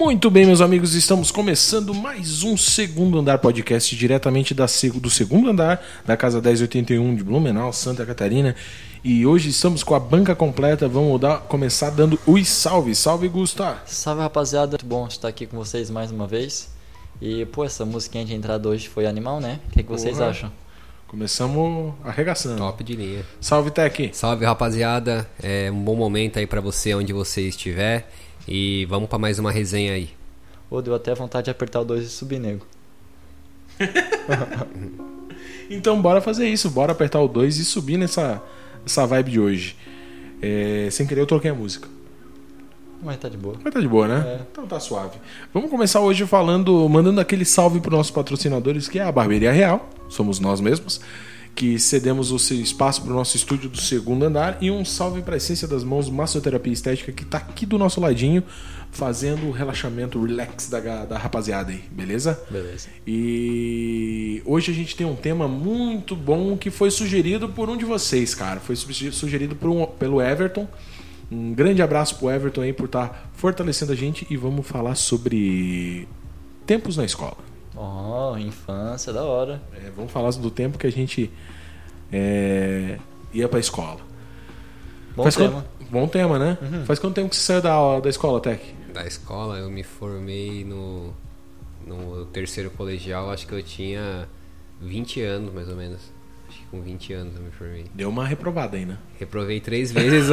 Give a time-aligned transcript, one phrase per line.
[0.00, 4.64] Muito bem, meus amigos, estamos começando mais um Segundo Andar Podcast diretamente da,
[4.94, 8.56] do segundo andar da Casa 1081 de Blumenau, Santa Catarina.
[9.04, 10.88] E hoje estamos com a banca completa.
[10.88, 12.94] Vamos dar, começar dando os salve.
[12.94, 13.78] Salve, Gustavo.
[13.84, 14.70] Salve, rapaziada.
[14.70, 16.70] Muito bom estar aqui com vocês mais uma vez.
[17.20, 19.60] E, pô, essa musiquinha de entrada hoje foi animal, né?
[19.68, 20.30] O que, que vocês Porra.
[20.30, 20.52] acham?
[21.10, 22.58] Começamos arregaçando.
[22.58, 23.24] Top de linha.
[23.40, 24.10] Salve, Tech.
[24.12, 25.28] Salve, rapaziada.
[25.42, 28.08] É um bom momento aí pra você onde você estiver.
[28.46, 30.10] E vamos pra mais uma resenha aí.
[30.70, 32.64] Ô, deu até vontade de apertar o 2 e subir, nego.
[35.68, 36.68] Então, bora fazer isso.
[36.68, 38.42] Bora apertar o 2 e subir nessa
[38.84, 39.76] essa vibe de hoje.
[40.42, 41.88] É, sem querer, eu troquei a música.
[43.02, 43.56] Mas tá de boa.
[43.62, 44.24] Mas tá de boa, né?
[44.26, 44.40] É.
[44.50, 45.18] Então tá suave.
[45.54, 49.88] Vamos começar hoje falando, mandando aquele salve para nossos patrocinadores, que é a Barbearia Real,
[50.10, 51.00] somos nós mesmos,
[51.54, 55.34] que cedemos o espaço para o nosso estúdio do segundo andar, e um salve para
[55.34, 58.42] a Essência das Mãos Massoterapia Estética, que tá aqui do nosso ladinho,
[58.92, 62.40] fazendo o relaxamento, o relax da, da rapaziada aí, beleza?
[62.50, 62.88] Beleza.
[63.06, 67.84] E hoje a gente tem um tema muito bom que foi sugerido por um de
[67.84, 68.58] vocês, cara.
[68.60, 70.66] Foi suge- sugerido por um- pelo Everton.
[71.30, 76.08] Um grande abraço pro Everton aí por estar fortalecendo a gente e vamos falar sobre
[76.66, 77.36] tempos na escola.
[77.76, 79.60] Ó, infância, da hora.
[79.74, 81.30] É, vamos falar do tempo que a gente
[82.12, 82.98] é,
[83.32, 84.00] ia pra escola.
[85.16, 85.52] Bom Faz tema.
[85.78, 86.58] quanto- bom tema, né?
[86.86, 88.60] Faz quanto tempo que você saiu da, aula- da escola, Tech?
[88.92, 91.12] Da escola, eu me formei no,
[91.86, 93.30] no terceiro colegial.
[93.30, 94.28] Acho que eu tinha
[94.80, 96.00] 20 anos, mais ou menos.
[96.48, 97.84] Acho que com 20 anos eu me formei.
[97.94, 98.98] Deu uma reprovada aí, né?
[99.18, 100.32] Reprovei três vezes o...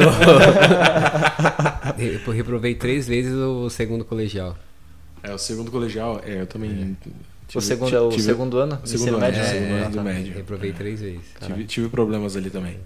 [1.96, 4.56] Re- Reprovei três vezes o segundo colegial.
[5.22, 6.96] É, o segundo colegial, é, eu também.
[7.54, 8.78] O segundo é o tive- segundo ano?
[8.84, 9.40] segundo ano, médio?
[9.40, 10.02] é, segundo ano Ah, do tá.
[10.02, 10.34] médio.
[10.34, 11.20] Reprovei três vezes.
[11.44, 12.78] Tive, tive problemas ali também.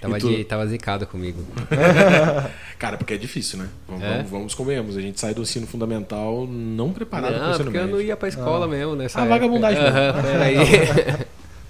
[0.00, 0.28] Tava, tu?
[0.28, 1.42] de, tava zicado comigo.
[2.78, 3.68] Cara, porque é difícil, né?
[3.86, 4.08] Vamos, É?
[4.16, 4.96] vamos, vamos convenhamos.
[4.96, 8.00] A gente sai do ensino fundamental não preparado para o Não, ensino porque eu não
[8.00, 9.38] ia pra escola mesmo nessa Ah, época.
[9.38, 9.98] vagabundagem mesmo.
[9.98, 10.56] Aham, peraí.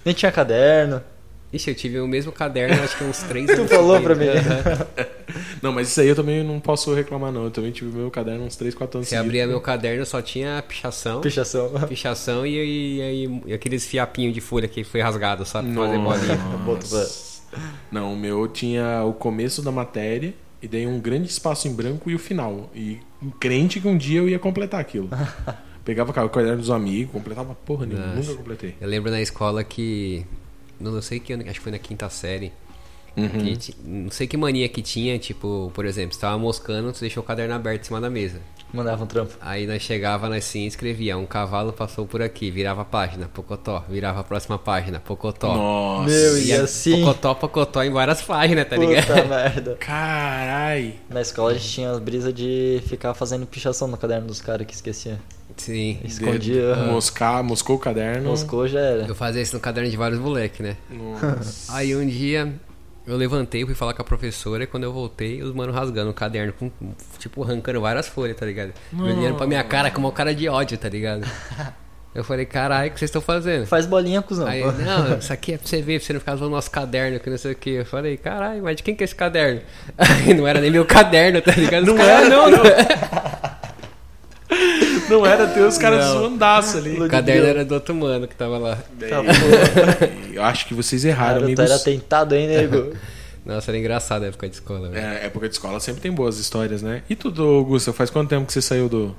[0.04, 1.02] Nem tinha caderno.
[1.52, 3.70] Ixi, eu tive o mesmo caderno, acho que uns três anos.
[3.70, 4.26] falou pra mim.
[5.62, 7.44] Não, mas isso aí eu também não posso reclamar, não.
[7.44, 10.62] Eu também tive meu caderno uns 3, 4 anos Você abria meu caderno, só tinha
[10.66, 11.20] pichação.
[11.20, 11.70] Pichação.
[11.88, 15.72] Pichação e, e- e- e aqueles fiapinhos de folha que foi rasgado, sabe?
[15.72, 16.38] Pra fazer bolinha.
[17.92, 22.10] Não, o meu tinha o começo da matéria e daí um grande espaço em branco
[22.10, 22.70] e o final.
[22.74, 22.98] E
[23.38, 25.08] crente que um dia eu ia completar aquilo.
[25.84, 28.06] Pegava cara, o caderno dos amigos, completava porra nenhuma.
[28.08, 28.20] Nossa.
[28.30, 28.74] Nunca completei.
[28.80, 30.24] Eu lembro na escola que.
[30.80, 32.52] Não, sei que ano, acho que foi na quinta série.
[33.16, 33.56] Uhum.
[33.56, 37.22] que não sei que mania que tinha, tipo, por exemplo, você tava moscando, você deixou
[37.22, 38.40] o caderno aberto em cima da mesa.
[38.72, 39.34] Mandava um trampo.
[39.40, 43.28] Aí nós chegava nós assim e escrevia, um cavalo passou por aqui, virava a página,
[43.28, 45.54] pocotó, virava a próxima página, pocotó.
[45.54, 46.08] Nossa.
[46.08, 47.00] Meu, E e assim.
[47.00, 49.06] Pocotó, pocotó em várias páginas, tá ligado?
[49.06, 49.76] Puta merda.
[49.80, 50.94] Carai.
[51.08, 54.66] Na escola a gente tinha as brisas de ficar fazendo pichação no caderno dos caras
[54.66, 55.18] que esquecia.
[55.60, 55.98] Sim.
[56.04, 56.74] Escondia.
[56.74, 58.30] De- Moscar, moscou o caderno.
[58.30, 59.02] Moscou já era.
[59.06, 60.76] Eu fazia isso no caderno de vários moleques, né?
[60.90, 61.74] Nossa.
[61.76, 62.52] Aí um dia
[63.06, 66.14] eu levantei, fui falar com a professora e quando eu voltei, os mano rasgando o
[66.14, 66.70] caderno, com,
[67.18, 68.72] tipo, arrancando várias folhas, tá ligado?
[68.98, 71.26] Olhando pra minha cara com uma cara de ódio, tá ligado?
[72.12, 73.66] Eu falei, caralho, o que vocês estão fazendo?
[73.66, 74.44] Faz bolinha, cuzão.
[74.44, 77.20] Aí, não, isso aqui é pra você ver, pra você não ficar usando nosso caderno,
[77.20, 77.70] que não sei o que.
[77.70, 79.60] Eu falei, caralho, mas de quem que é esse caderno?
[79.96, 81.82] Aí não era nem meu caderno, tá ligado?
[81.84, 82.64] Os Não era não, teu.
[82.64, 83.49] não.
[85.08, 87.00] Não era ter os caras zoandaço ali.
[87.00, 88.76] O caderno era do outro mano que tava lá.
[88.76, 89.22] Tá.
[90.32, 91.64] Eu acho que vocês erraram, Cara, amigos.
[91.64, 92.92] era tentado, hein, nego?
[93.44, 95.04] Nossa, era engraçado a época de escola, velho.
[95.04, 97.02] É, época de escola sempre tem boas histórias, né?
[97.08, 99.16] E tu, Augusto, faz quanto tempo que você saiu do.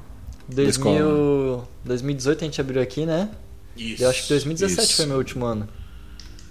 [0.48, 1.00] Da escola.
[1.00, 1.68] 2000...
[1.86, 3.30] 2018 a gente abriu aqui, né?
[3.76, 4.04] Isso.
[4.04, 4.98] Eu acho que 2017 isso.
[4.98, 5.68] foi meu último ano.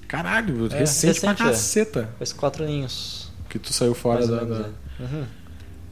[0.09, 1.51] Caralho, É, recente, pra recente, é.
[1.51, 2.09] caceta.
[2.19, 3.31] Faz quatro aninhos.
[3.49, 4.37] Que tu saiu fora mais da.
[4.43, 5.03] menos, da- é.
[5.03, 5.25] Uhum.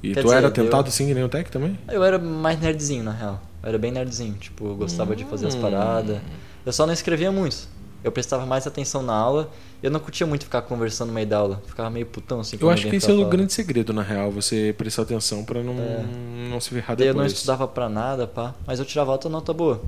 [0.02, 1.78] E Quer tu dizer, era tentado assim que nem o Tech também?
[1.90, 3.40] Eu era mais nerdzinho, na real.
[3.62, 4.34] Eu era bem nerdzinho.
[4.34, 5.60] Tipo, eu gostava de fazer as Hum.
[5.60, 6.18] paradas.
[6.64, 7.68] Eu só não escrevia muito.
[8.04, 9.50] Eu prestava mais atenção na aula.
[9.82, 11.60] Eu não curtia muito ficar conversando no meio da aula.
[11.66, 12.56] Ficava meio putão assim.
[12.60, 15.74] Eu acho que esse é o grande segredo, na real, você prestar atenção pra não,
[15.74, 16.04] É.
[16.48, 17.32] não se ferrar Daí eu não depois.
[17.32, 18.54] estudava pra nada, pá.
[18.64, 19.82] Mas eu tirava alta nota boa.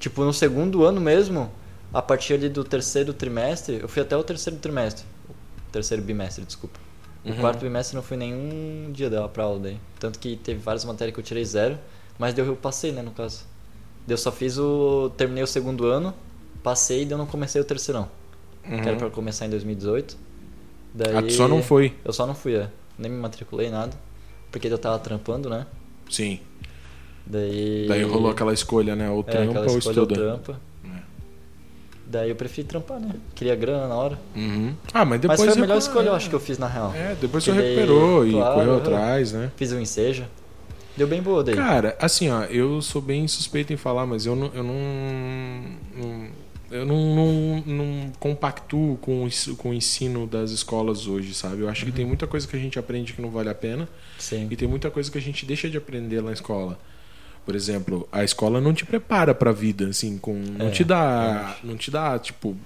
[0.00, 1.48] Tipo, no segundo ano mesmo,
[1.92, 5.04] a partir ali do terceiro trimestre, eu fui até o terceiro trimestre.
[5.70, 6.78] Terceiro bimestre, desculpa.
[7.24, 7.36] O Uhum.
[7.40, 9.78] quarto bimestre não fui nenhum dia da pra aula daí.
[9.98, 11.78] Tanto que teve várias matérias que eu tirei zero,
[12.18, 13.44] mas deu eu passei, né, no caso.
[14.06, 15.10] Eu só fiz o.
[15.16, 16.12] Terminei o segundo ano,
[16.62, 18.08] passei e eu não comecei o terceirão.
[18.68, 18.80] Uhum.
[18.82, 20.16] Que era pra começar em 2018.
[20.92, 21.94] Daí, Ah, tu só não foi?
[22.04, 22.68] Eu só não fui, é.
[22.98, 23.96] Nem me matriculei, nada.
[24.50, 25.66] Porque eu tava trampando, né?
[26.10, 26.40] Sim.
[27.26, 27.86] Daí.
[27.88, 29.10] Daí rolou aquela escolha, né?
[29.10, 30.14] Ou É, trampa ou escolha ou estuda.
[30.14, 30.60] trampa.
[32.06, 33.10] Daí eu preferi trampar, né?
[33.34, 34.18] Queria grana na hora.
[34.36, 34.74] Uhum.
[34.92, 35.40] Ah, mas depois.
[35.40, 36.92] Mas foi a melhor escolha, eu acho, que eu fiz na real.
[36.94, 38.76] É, depois você daí- recuperou e claro, correu é.
[38.78, 39.50] atrás, né?
[39.56, 40.24] Fiz o ensejo.
[40.96, 41.56] Deu bem boa daí.
[41.56, 44.50] Cara, assim, ó, eu sou bem suspeito em falar, mas eu não.
[44.54, 44.74] Eu não,
[45.96, 49.28] não- eu não, não, não compactuo com,
[49.58, 51.60] com o ensino das escolas hoje, sabe?
[51.60, 53.88] Eu acho que tem muita coisa que a gente aprende que não vale a pena
[54.18, 54.48] Sim.
[54.50, 56.78] e tem muita coisa que a gente deixa de aprender na escola.
[57.44, 61.56] Por exemplo, a escola não te prepara pra vida, assim, com não É, te dá,
[61.62, 62.56] não te dá tipo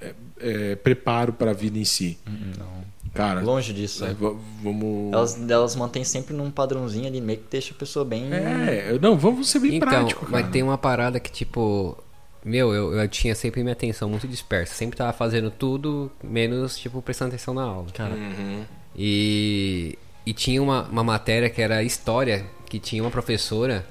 [0.00, 2.18] é, é, preparo pra vida em si.
[2.58, 2.84] Não.
[3.14, 4.04] Cara, Longe disso.
[4.04, 4.14] é, é.
[4.14, 8.24] va- vamos Elas, elas mantêm sempre num padrãozinho ali, meio que deixa a pessoa bem.
[8.32, 10.42] É, não, vamos ser bem Então, prático, cara.
[10.42, 11.96] mas tem uma parada que, tipo.
[12.44, 14.74] Meu, eu, eu tinha sempre minha atenção muito dispersa.
[14.74, 17.86] Sempre tava fazendo tudo, menos, tipo, prestando atenção na aula.
[17.92, 18.64] Cara, Uhum.
[18.94, 23.86] E, e tinha uma, uma matéria que era história, que tinha uma professora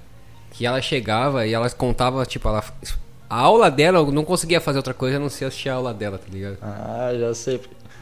[0.58, 2.64] que ela chegava e ela contava, tipo, ela,
[3.30, 5.94] a aula dela, eu não conseguia fazer outra coisa a não ser assistir a aula
[5.94, 6.58] dela, tá ligado?
[6.62, 7.60] ah, já sei.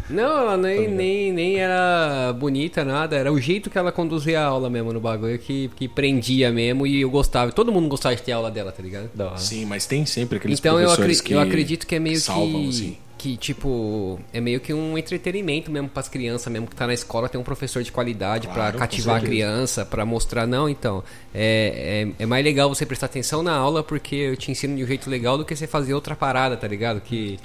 [0.09, 3.15] Não, ela nem, nem, nem era bonita, nada.
[3.15, 6.85] Era o jeito que ela conduzia a aula mesmo no bagulho que, que prendia mesmo
[6.85, 7.53] e eu gostava.
[7.53, 9.09] Todo mundo gostava de ter aula dela, tá ligado?
[9.37, 12.19] Sim, mas tem sempre aqueles Então eu, professores acre- que eu acredito que é meio
[12.19, 12.69] salvam, que.
[12.69, 12.97] assim.
[13.23, 17.29] Que, tipo, é meio que um entretenimento mesmo pras crianças, mesmo que tá na escola,
[17.29, 21.01] tem um professor de qualidade pra Claro, com cativar a criança, pra mostrar, não, então,
[21.33, 24.83] é, é, é mais legal você prestar atenção na aula porque eu te ensino de
[24.83, 26.99] um jeito legal do que você fazer outra parada, tá ligado?
[26.99, 27.39] Que.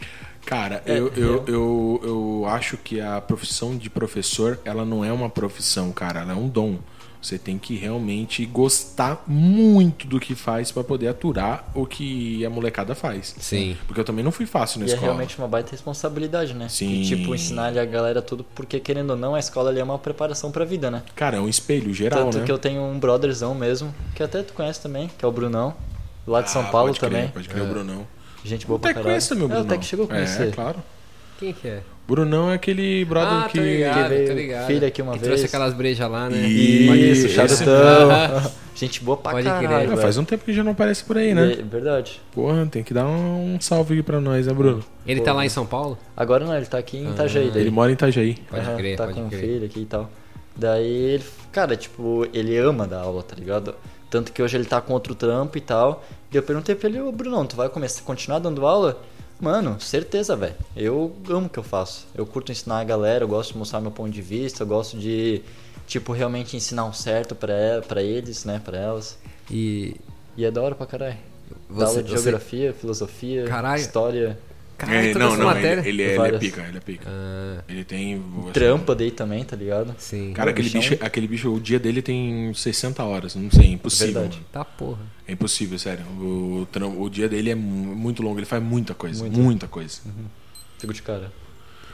[0.45, 5.05] Cara, É, eu, eu, eu- eu, eu acho que a profissão de professor, ela não
[5.05, 6.79] é uma profissão, cara, ela é um dom.
[7.21, 12.51] Você tem que realmente gostar muito do que faz pra poder aturar o que a
[12.51, 13.35] molecada faz.
[13.41, 13.77] Sim.
[13.87, 15.13] Porque eu também não fui fácil na E é escola.
[15.13, 16.69] realmente uma baita responsabilidade, né?
[16.69, 17.03] Sim.
[17.03, 19.85] E, tipo, ensinar ali a galera tudo, porque querendo ou não, a escola ali é
[19.85, 21.03] uma preparação pra vida, né?
[21.17, 22.45] Cara, é um espelho geral, Tanto né?
[22.45, 25.75] que eu tenho um brotherzão mesmo, que até tu conhece também, que é o Brunão,
[26.27, 27.29] lá de São Ah, Paulo pode crer, também.
[27.31, 28.07] Pode crer, o Brunão.
[28.45, 29.09] Gente boa O pra caralho.
[29.09, 29.65] conhece também o É, Brunão.
[29.67, 30.49] o Tec chegou a conhecer.
[30.49, 30.79] É, claro.
[31.39, 31.83] Quem que é?
[32.07, 33.61] Brunão é aquele brother ah, que...
[33.61, 35.29] ligado, que veio filho aqui uma que vez.
[35.29, 36.39] trouxe aquelas brejas lá, né?
[36.39, 38.51] Isso, charutão.
[38.75, 39.69] Gente boa pra Pode crer.
[39.69, 39.93] caralho.
[39.93, 41.53] Ah, faz um tempo que já não aparece por aí, né?
[41.53, 42.21] É Verdade.
[42.33, 44.83] Porra, tem que dar um, um salve aqui pra nós, né, Bruno?
[45.07, 45.99] Ele tá lá em São Paulo?
[46.17, 47.51] Agora não, ele tá aqui em Itajaí.
[47.51, 47.63] daí.
[47.63, 48.37] Ele mora em Itajaí.
[48.49, 49.41] Pode Aham, crer, tá pode com um crer.
[49.41, 50.11] filho aqui e tal.
[50.57, 53.75] Daí ele, cara, tipo, ele ama dar aula, tá ligado?
[54.09, 56.05] Tanto que hoje ele tá com outro trampo e tal.
[56.33, 59.01] E eu perguntei pra ele, ô Brunão, tu vai começar, continuar dando aula?
[59.41, 60.55] Mano, certeza, velho.
[60.77, 62.07] Eu amo o que eu faço.
[62.15, 64.99] Eu curto ensinar a galera, eu gosto de mostrar meu ponto de vista, eu gosto
[64.99, 65.43] de,
[65.87, 69.17] tipo, realmente ensinar o certo pra, e- pra eles, né, pra elas.
[69.51, 69.95] E.
[70.37, 71.17] E é da hora pra caralho.
[71.69, 73.81] Você, aula de você- geografia, filosofia, Caralho.
[73.81, 74.39] história.
[74.79, 75.81] Caralho, É, não, não, matéria.
[75.81, 77.05] ele, ele, é, ele é pica, ele é pica.
[77.09, 78.23] Ah, Ele tem...
[78.53, 79.93] Trampa daí também, tá ligado?
[79.99, 80.33] sim.
[80.33, 84.21] Cara, aquele bicho, aquele bicho, o dia dele tem 60 horas, não sei, é impossível.
[84.23, 84.41] Verdade.
[84.53, 85.01] Tá porra.
[85.27, 86.05] É impossível, sério.
[86.21, 89.39] O, tram- o dia dele é mu- muito longo, ele faz muita coisa, Muito.
[89.41, 90.01] muita coisa.
[90.79, 91.33] Fico de cara.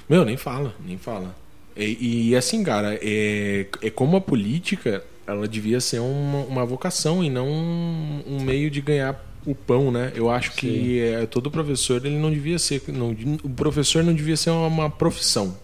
[0.06, 1.34] Meu, nem fala, nem fala.
[1.74, 7.24] E, e, assim, cara, é, é como a política, ela devia ser uma, uma vocação
[7.24, 10.12] e não um, um meio de ganhar o pão, né?
[10.14, 12.82] Eu acho que é, todo professor, ele não devia ser...
[12.88, 15.56] Não, o professor não devia ser uma, uma profissão.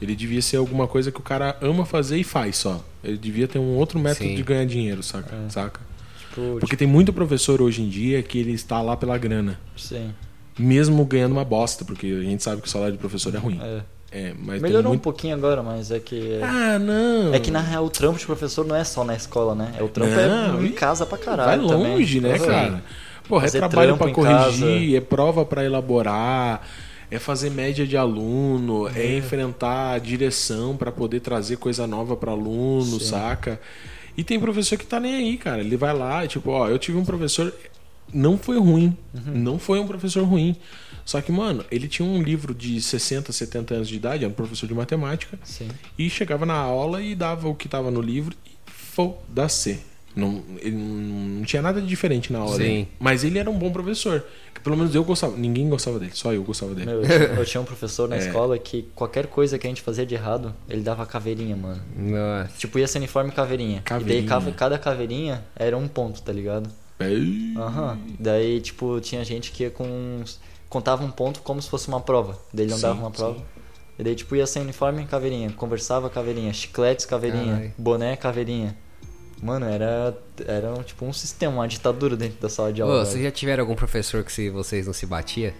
[0.00, 2.84] Ele devia ser alguma coisa que o cara ama fazer e faz só.
[3.04, 4.34] Ele devia ter um outro método Sim.
[4.34, 5.34] de ganhar dinheiro, saca?
[5.34, 5.48] É.
[5.48, 5.80] saca?
[6.18, 9.60] Tipo, Porque tem muito professor hoje em dia que ele está lá pela grana.
[9.74, 10.12] tipo, sim.
[10.58, 13.58] Mesmo ganhando uma bosta, porque a gente sabe que o salário de professor é ruim.
[13.62, 13.82] É.
[14.12, 15.02] É, Melhorou um muito...
[15.02, 16.38] pouquinho agora, mas é que.
[16.42, 17.32] Ah, não.
[17.32, 19.72] É que na real o trampo de professor não é só na escola, né?
[19.78, 21.62] É o trampo Não, é em casa pra Vai caralho.
[21.62, 22.38] longe, também.
[22.38, 22.84] né, cara?
[23.26, 26.60] Porra, é trabalho pra corrigir, é prova pra elaborar,
[27.10, 32.32] é fazer média de aluno, é, enfrentar a direção pra poder trazer coisa nova pra
[32.32, 33.06] aluno, Sim.
[33.06, 33.58] saca?
[34.16, 35.60] E tem professor que tá nem aí, cara.
[35.60, 37.50] Ele vai lá, tipo, ó, eu tive um professor.
[38.12, 38.96] Não foi ruim.
[39.14, 39.32] Uhum.
[39.34, 40.56] Não foi um professor ruim.
[41.04, 44.34] Só que, mano, ele tinha um livro de 60, 70 anos de idade, era um
[44.34, 45.38] professor de matemática.
[45.42, 45.68] Sim.
[45.98, 49.80] E chegava na aula e dava o que tava no livro e foda-se.
[50.14, 52.86] Não, ele não tinha nada de diferente na aula Sim.
[53.00, 54.22] Mas ele era um bom professor.
[54.54, 55.34] Que pelo menos eu gostava.
[55.38, 56.84] Ninguém gostava dele, só eu gostava dele.
[56.86, 58.18] Meu, eu, tinha, eu tinha um professor na É.
[58.18, 61.80] escola que qualquer coisa que a gente fazia de errado, ele dava caveirinha, mano.
[61.96, 62.52] Nossa.
[62.58, 63.80] Tipo, ia ser uniforme caveirinha.
[63.82, 64.22] Caveirinha.
[64.22, 66.68] E daí cada caveirinha era um ponto, tá ligado?
[67.56, 67.98] Aham.
[68.18, 69.84] Daí, tipo, tinha gente que ia com.
[70.20, 72.38] uns- contava um ponto como se fosse uma prova.
[72.52, 73.34] Daí ele não Sim, dava uma prova.
[73.38, 73.44] sim.
[73.98, 75.50] E daí, tipo, ia sem uniforme, caveirinha.
[75.52, 76.52] Conversava, caveirinha.
[76.52, 77.74] Chicletes, caveirinha.
[77.76, 78.74] Boné, caveirinha.
[79.42, 80.16] Mano, era,
[80.46, 83.00] era um, tipo um sistema, uma ditadura dentro da sala de Ô, aula.
[83.04, 83.24] vocês velho.
[83.24, 85.52] já tiveram algum professor que se vocês não se batia?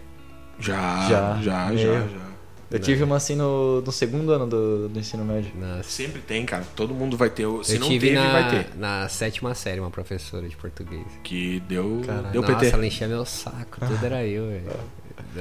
[0.58, 1.40] Já, Já.
[1.42, 2.08] já, já, Meu.
[2.08, 2.31] já,
[2.72, 5.50] Eu tive uma assim no, no segundo ano do, do ensino médio.
[5.58, 5.82] Nossa.
[5.84, 6.64] Sempre tem, cara.
[6.74, 7.46] Todo mundo vai ter.
[7.64, 8.66] Se eu não tive teve, na, vai ter.
[8.76, 11.04] na sétima série uma professora de português.
[11.22, 12.30] Que deu, Caralho.
[12.32, 12.74] deu Nossa, PT.
[12.74, 14.62] ela enchia meu saco, tudo era eu, velho.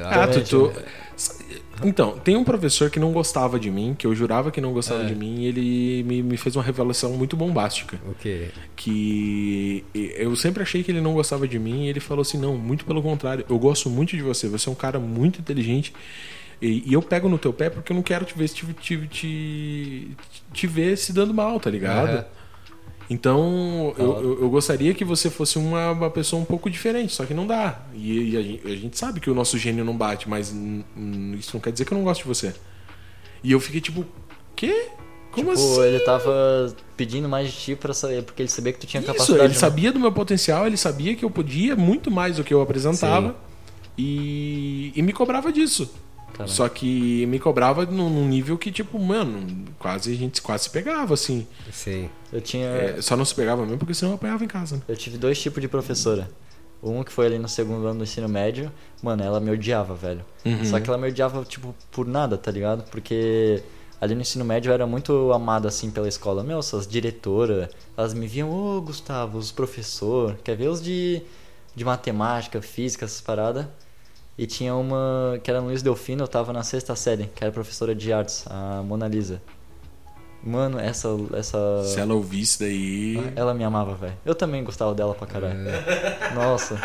[0.03, 0.85] Ah, tu, tu- né?
[1.83, 5.03] Então, tem um professor que não gostava de mim, que eu jurava que não gostava
[5.03, 5.05] É.
[5.05, 7.99] de mim, e ele me, me fez uma revelação muito bombástica.
[8.07, 8.49] O quê?
[8.75, 12.57] Que eu sempre achei que ele não gostava de mim, e ele falou assim: não,
[12.57, 15.93] muito pelo contrário, eu gosto muito de você, você é um cara muito inteligente.
[16.61, 19.07] E, e eu pego no teu pé porque eu não quero te ver, te, te,
[19.07, 20.17] te,
[20.53, 22.23] te ver se dando mal, tá ligado?
[23.09, 27.25] Então, eu, eu, eu gostaria que você fosse uma, uma pessoa um pouco diferente, só
[27.25, 27.81] que não dá.
[27.93, 30.53] E, e a, gente, a gente sabe que o nosso gênio não bate, mas
[31.37, 32.53] isso não quer dizer que eu não gosto de você.
[33.43, 34.05] E eu fiquei tipo,
[34.55, 34.87] quê?
[35.31, 35.81] Como Tipo, assim?
[35.83, 39.11] ele tava pedindo mais de ti pra saber, porque ele sabia que tu tinha Isso,
[39.11, 39.43] capacidade.
[39.45, 42.61] ele sabia do meu potencial, ele sabia que eu podia muito mais do que eu
[42.61, 43.35] apresentava.
[43.97, 45.93] E, e me cobrava disso.
[46.33, 46.51] Caramba.
[46.51, 50.69] Só que me cobrava num, num nível que, tipo, mano, quase a gente quase se
[50.69, 51.47] pegava, assim.
[51.71, 52.09] Sei.
[52.31, 52.67] Eu tinha.
[52.67, 54.81] É, só não se pegava mesmo porque senão eu apanhava em casa.
[54.87, 56.29] Eu tive dois tipos de professora.
[56.83, 58.71] Um que foi ali no segundo ano do ensino médio,
[59.03, 60.25] mano, ela me odiava, velho.
[60.43, 60.65] Uhum.
[60.65, 62.83] Só que ela me odiava, tipo, por nada, tá ligado?
[62.89, 63.61] Porque
[63.99, 66.43] ali no ensino médio eu era muito amado, assim, pela escola.
[66.43, 71.21] Meu, essas diretoras, elas me viam, ô, Gustavo, os professor, quer ver os de,
[71.75, 73.67] de matemática, física, essas paradas?
[74.37, 77.51] E tinha uma que era no Luiz Delfino, eu tava na sexta série, que era
[77.51, 79.41] professora de artes, a Mona Lisa.
[80.43, 81.09] Mano, essa.
[81.33, 81.83] essa...
[81.85, 83.33] Se ela ouvisse daí.
[83.35, 84.13] Ela me amava, velho.
[84.25, 85.59] Eu também gostava dela pra caralho.
[86.33, 86.79] Nossa.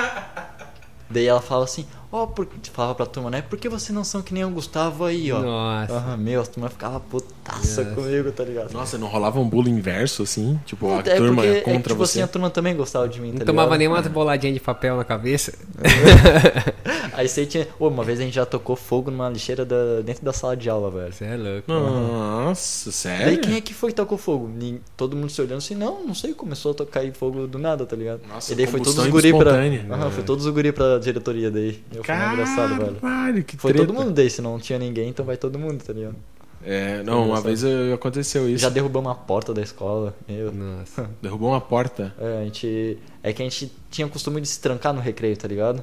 [1.09, 2.49] Daí ela falava assim, ó, por...
[2.73, 3.41] falava pra turma, né?
[3.41, 5.41] Por que vocês não são que nem o Gustavo aí, ó?
[5.41, 6.17] Nossa.
[6.17, 7.95] Meu, a turma ficava putaça Nossa.
[7.95, 8.73] comigo, tá ligado?
[8.73, 10.59] Nossa, não rolava um bullying inverso, assim?
[10.67, 12.19] Tipo, a é turma porque, é que, contra tipo você?
[12.19, 15.05] assim, a turma também gostava de mim, tá Não tomava nenhuma boladinha de papel na
[15.05, 15.53] cabeça.
[17.17, 17.67] Aí você tinha...
[17.79, 20.01] Ô, uma vez a gente já tocou fogo numa lixeira da...
[20.03, 21.13] dentro da sala de aula, velho.
[21.13, 21.73] Você é louco.
[21.73, 23.41] Nossa, Daí sério?
[23.41, 24.51] quem é que foi que tocou fogo?
[24.97, 27.85] Todo mundo se olhando assim, não, não sei, começou a tocar aí fogo do nada,
[27.87, 28.21] tá ligado?
[28.29, 29.51] Nossa, e daí foi todos os guri pra.
[29.51, 29.87] espontânea.
[29.91, 31.83] Aham, foi todos os guri pra diretoria daí.
[31.95, 32.97] Eu fui engraçado, velho.
[32.97, 33.87] Caralho, que Foi treta.
[33.87, 36.17] todo mundo daí, se não tinha ninguém, então vai todo mundo, tá ligado?
[36.65, 37.63] É, não, uma vez
[37.95, 38.59] aconteceu isso.
[38.63, 40.15] Já derrubamos a porta da escola.
[40.27, 40.51] Meu.
[40.51, 41.09] Nossa.
[41.23, 42.13] Derrubou uma porta.
[42.19, 42.99] É, a gente.
[43.23, 45.83] É que a gente tinha o costume de se trancar no recreio, tá ligado?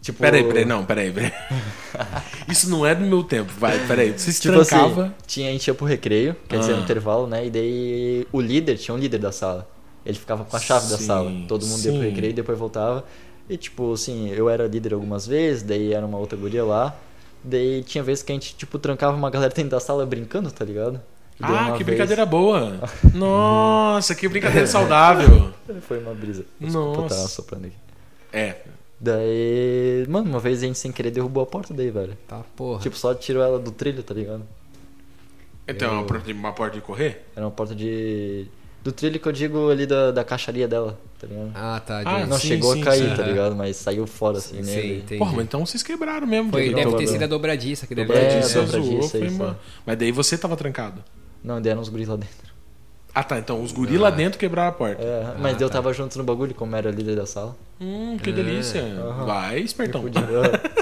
[0.00, 0.18] Tipo.
[0.18, 1.32] Peraí, peraí, não, peraí, peraí.
[2.48, 4.12] Isso não é do meu tempo, vai, peraí.
[4.18, 5.02] Você se Tipo trancava.
[5.04, 6.76] assim, tinha, a gente ia pro recreio, quer dizer, Ah.
[6.76, 7.46] no intervalo, né?
[7.46, 9.68] E daí o líder, tinha um líder da sala.
[10.04, 11.30] Ele ficava com a chave da Sim, sala.
[11.46, 12.08] Todo mundo ia pro sim.
[12.08, 13.04] recreio e depois voltava.
[13.48, 16.96] E tipo, assim, eu era líder algumas vezes, daí era uma outra guria lá.
[17.44, 20.64] Daí tinha vezes que a gente, tipo, trancava uma galera dentro da sala brincando, tá
[20.64, 21.00] ligado?
[21.38, 22.78] E Ah, que vez- brincadeira boa.
[23.14, 25.50] Nossa, que brincadeira saudável.
[25.82, 26.44] Foi uma brisa.
[26.60, 27.14] Desculpa, Nossa.
[27.16, 27.76] tava soprando aqui.
[28.32, 28.56] É.
[29.00, 32.16] Daí, mano, uma vez a gente sem querer derrubou a porta daí, velho.
[32.28, 32.80] Tá porra.
[32.82, 34.42] Tipo, só tirou ela do trilho, tá ligado?
[35.66, 37.24] Então, uma porta de- uma porta de correr?
[37.34, 38.46] Era uma porta de.
[38.82, 41.50] Do trilho que eu digo ali da, da caixaria dela, tá ligado?
[41.54, 42.00] Ah, tá.
[42.04, 43.16] Ah, de- Não sim, chegou sim, a cair, sim.
[43.16, 43.54] tá ligado?
[43.54, 44.86] Mas saiu fora assim, Sim, né?
[44.96, 45.18] entendi.
[45.18, 46.50] Porra, mas então vocês quebraram mesmo.
[46.50, 49.38] Foi, de- deve ter sido a dobradiça que deve Dobradiça, ter É, Dobradiça, dobradiça, zoou,
[49.38, 49.56] foi é.
[49.86, 51.04] Mas daí você tava trancado.
[51.44, 52.49] Não, deram uns guris lá dentro.
[53.14, 53.38] Ah, tá.
[53.38, 55.02] Então os guri lá dentro quebraram a porta.
[55.02, 55.74] É, mas Ah, eu tá.
[55.74, 57.56] tava junto no bagulho, como era líder da sala.
[57.80, 58.82] Hum, que delícia.
[58.82, 59.24] Aham.
[59.24, 60.02] Vai, espertão.
[60.02, 60.20] Podia-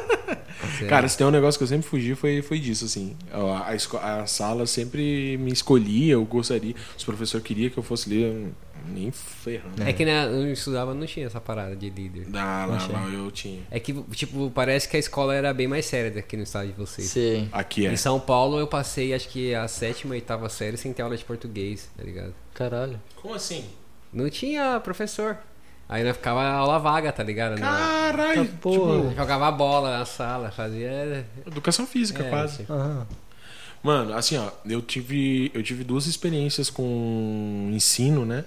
[0.78, 0.90] Certo.
[0.90, 3.16] Cara, se tem um negócio que eu sempre fugi foi, foi disso, assim.
[3.32, 6.74] A, a, a sala sempre me escolhia, eu gostaria.
[6.96, 8.52] Os professores queriam que eu fosse eu
[8.86, 9.82] nem ferrando.
[9.82, 12.26] É que na, eu estudava não tinha essa parada de líder.
[12.32, 12.92] Lá, Achei.
[12.92, 13.62] lá eu tinha.
[13.70, 16.74] É que, tipo, parece que a escola era bem mais séria daqui no estado de
[16.74, 17.08] vocês.
[17.08, 17.48] Sim.
[17.52, 17.92] Aqui é.
[17.92, 21.16] Em São Paulo eu passei acho que a sétima e oitava série sem ter aula
[21.16, 22.34] de português, tá ligado?
[22.54, 23.00] Caralho.
[23.16, 23.64] Como assim?
[24.12, 25.38] Não tinha professor.
[25.88, 27.58] Aí nós ficava aula vaga, tá ligado?
[27.58, 28.44] Na- Caralho!
[28.46, 28.98] Tá porra.
[29.06, 31.26] tipo, Jogava bola na sala, fazia.
[31.46, 32.58] educação física, É, quase.
[32.58, 33.06] tipo, Aham.
[33.82, 38.44] Mano, assim, ó, eu tive, eu tive duas experiências com ensino, né?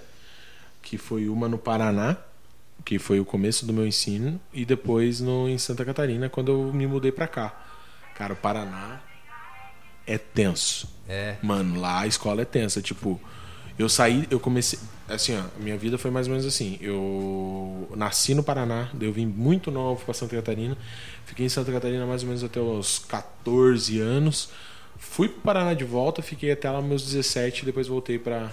[0.82, 2.16] Que foi uma no Paraná,
[2.84, 6.72] que foi o começo do meu ensino, e depois no, em Santa Catarina, quando eu
[6.72, 7.54] me mudei pra cá.
[8.14, 9.00] Cara, o Paraná
[10.06, 10.86] é tenso.
[11.08, 11.36] É.
[11.42, 12.82] Mano, lá a escola é tensa.
[12.82, 13.18] Tipo,
[13.78, 14.78] eu saí, eu comecei.
[15.08, 16.78] Assim, ó, minha vida foi mais ou menos assim.
[16.80, 20.76] Eu nasci no Paraná, daí eu vim muito novo pra Santa Catarina.
[21.26, 24.50] Fiquei em Santa Catarina mais ou menos até os 14 anos.
[24.96, 28.50] Fui pro Paraná de volta, fiquei até lá meus 17 e depois voltei pra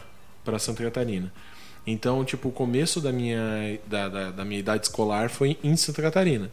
[0.58, 1.32] Santa Catarina.
[1.86, 6.02] Então, tipo, o começo da minha, da, da, da minha idade escolar foi em Santa
[6.02, 6.52] Catarina.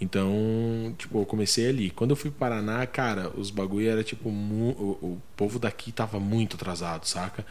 [0.00, 1.90] Então, tipo, eu comecei ali.
[1.90, 4.28] Quando eu fui pro Paraná, cara, os bagulho era tipo.
[4.28, 7.44] o, o povo daqui tava muito atrasado, saca?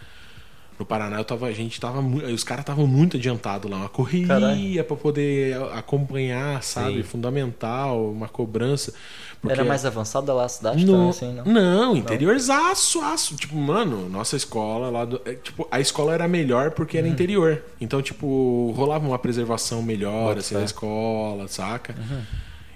[0.80, 4.84] No Paraná eu tava, a gente tava os caras estavam muito adiantados lá, uma correria
[4.84, 6.98] pra poder acompanhar, sabe?
[6.98, 7.04] Sim.
[7.04, 8.94] Fundamental, uma cobrança.
[9.40, 11.46] Porque Era mais avançada lá a cidade não, também, assim, não?
[11.46, 13.36] não, interiorzaço, aço.
[13.36, 15.22] Tipo, mano, nossa escola lá do.
[15.26, 17.04] é, tipo, a escola era melhor porque Uhum.
[17.04, 17.62] era interior.
[17.80, 21.94] Então, tipo, rolava uma preservação melhor, assim, da escola, saca?
[21.98, 22.22] Uhum.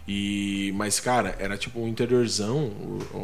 [0.08, 2.72] E, mas, cara, era tipo um interiorzão.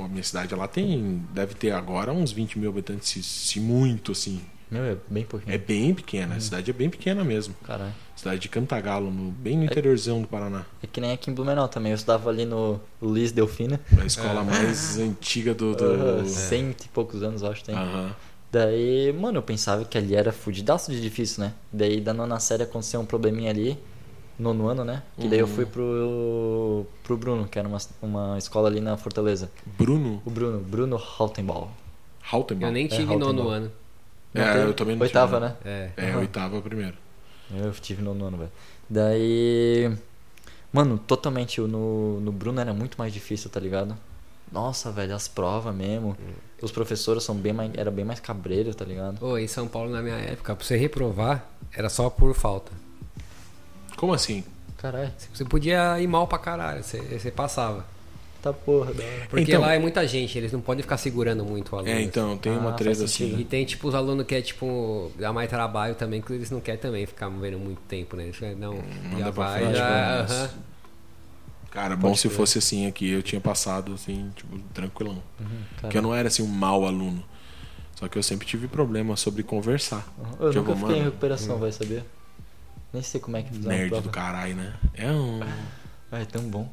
[0.03, 1.21] A minha cidade ela tem.
[1.33, 4.41] Deve ter agora uns 20 mil habitantes, se muito, assim.
[4.73, 5.53] Meu, é bem pouquinho.
[5.53, 6.35] É bem pequena.
[6.35, 7.53] A cidade é bem pequena mesmo.
[7.63, 7.93] Caralho.
[8.15, 10.65] Cidade de Cantagalo, no- bem no interiorzão do Paraná.
[10.81, 11.91] É que nem aqui em Blumenau também.
[11.91, 13.79] Eu estudava ali no Luiz Delfina.
[14.01, 15.75] A escola mais antiga do.
[15.75, 15.83] do...
[15.85, 17.75] Aham, Cento e poucos anos, acho, tem.
[17.75, 18.15] Aham.
[18.51, 21.53] Daí, mano, eu pensava que ali era fudidaço de difícil, né?
[21.71, 23.77] Daí, da nona série, aconteceu um probleminha ali,
[24.37, 25.01] nono ano, né?
[25.19, 25.51] Que daí eu Uhum.
[25.53, 29.49] fui pro, pro Bruno, que era uma, uma escola ali na Fortaleza.
[29.77, 31.71] Bruno O Bruno, Bruno Haltenball.
[32.21, 32.67] Haltenbach.
[32.67, 33.33] Eu nem É, tive Haltenbach.
[33.35, 33.71] nono ano.
[34.33, 35.91] É, eu também não Oitava, tive, né?
[35.97, 36.05] É.
[36.05, 36.19] É, Aham.
[36.19, 36.95] oitava primeiro.
[37.53, 38.51] Eu tive nono ano, velho.
[38.89, 39.91] Daí.
[40.71, 41.61] Mano, totalmente.
[41.61, 43.95] No, no Bruno era muito mais difícil, tá ligado?
[44.51, 46.17] Nossa, velho, as provas mesmo.
[46.61, 47.71] Os professores são bem mais.
[47.75, 49.23] Era bem mais cabreiro, tá ligado?
[49.23, 52.71] Ô, em São Paulo, na minha época, pra você reprovar, era só por falta.
[53.97, 54.43] Como assim?
[54.77, 57.85] Caralho, Você podia ir mal pra caralho, você, você passava.
[58.43, 59.27] Tá porra, da hora.
[59.29, 61.91] Porque Então- lá é muita gente, eles não podem ficar segurando muito o aluno.
[61.91, 63.31] É, então, tem uma Ah, treta faz sentido.
[63.31, 63.43] E assim.
[63.45, 66.79] tem tipo os alunos que é tipo, dá mais trabalho também, que eles não querem
[66.79, 68.23] também ficar vendo muito tempo, né?
[68.25, 70.21] Eles falam, não, já Manda pra vai, frente, já.
[70.21, 70.49] aham.
[71.71, 75.23] Cara, bom Pode se fosse assim aqui, eu tinha passado assim, tipo, tranquilão.
[75.37, 77.23] Porque Cara, eu não era assim um mau aluno.
[77.95, 80.05] Só que eu sempre tive problema sobre conversar.
[80.39, 82.03] eu Tipo, nunca fiquei em recuperação, vai saber.
[82.91, 84.73] Nem sei como é que fizeram Nerd do caralho, né?
[84.93, 85.39] É um
[86.11, 86.69] Ah, é tão bom.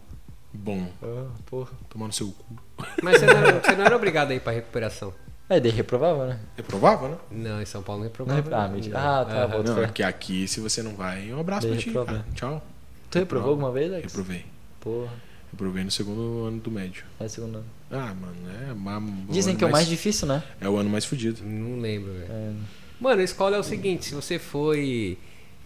[0.52, 1.70] Bom Ah, porra.
[1.88, 2.56] tomar no seu cu.
[3.02, 5.12] Mas você não, era, você não era obrigado a ir pra recuperação.
[5.48, 6.40] É, daí reprovava, né?
[6.56, 7.16] Reprovava, né?
[7.30, 8.36] Não, em São Paulo não reprovava.
[8.40, 8.74] repro- Ah, não.
[8.74, 8.98] mentira.
[8.98, 11.86] Ah, tá, bota Não, porque aqui, se você não vai, um abraço Daí pra ti.
[11.88, 12.06] reprova.
[12.12, 12.24] cara.
[12.34, 12.62] Tchau.
[13.10, 14.06] Tu reprovou alguma vez, Alex?
[14.12, 14.46] Reprovei.
[14.80, 15.10] Porra,
[15.50, 17.02] Reprovei no segundo ano do médio.
[17.18, 17.66] é segundo ano.
[17.90, 18.36] Ah, mano,
[18.70, 20.40] é ma- o Dizem que é o mais difícil, né?
[20.60, 21.42] É o ano mais fudido.
[21.44, 22.26] Não lembro, velho.
[22.30, 22.52] É,
[23.00, 25.18] Mano, a escola é o seguinte, se você foi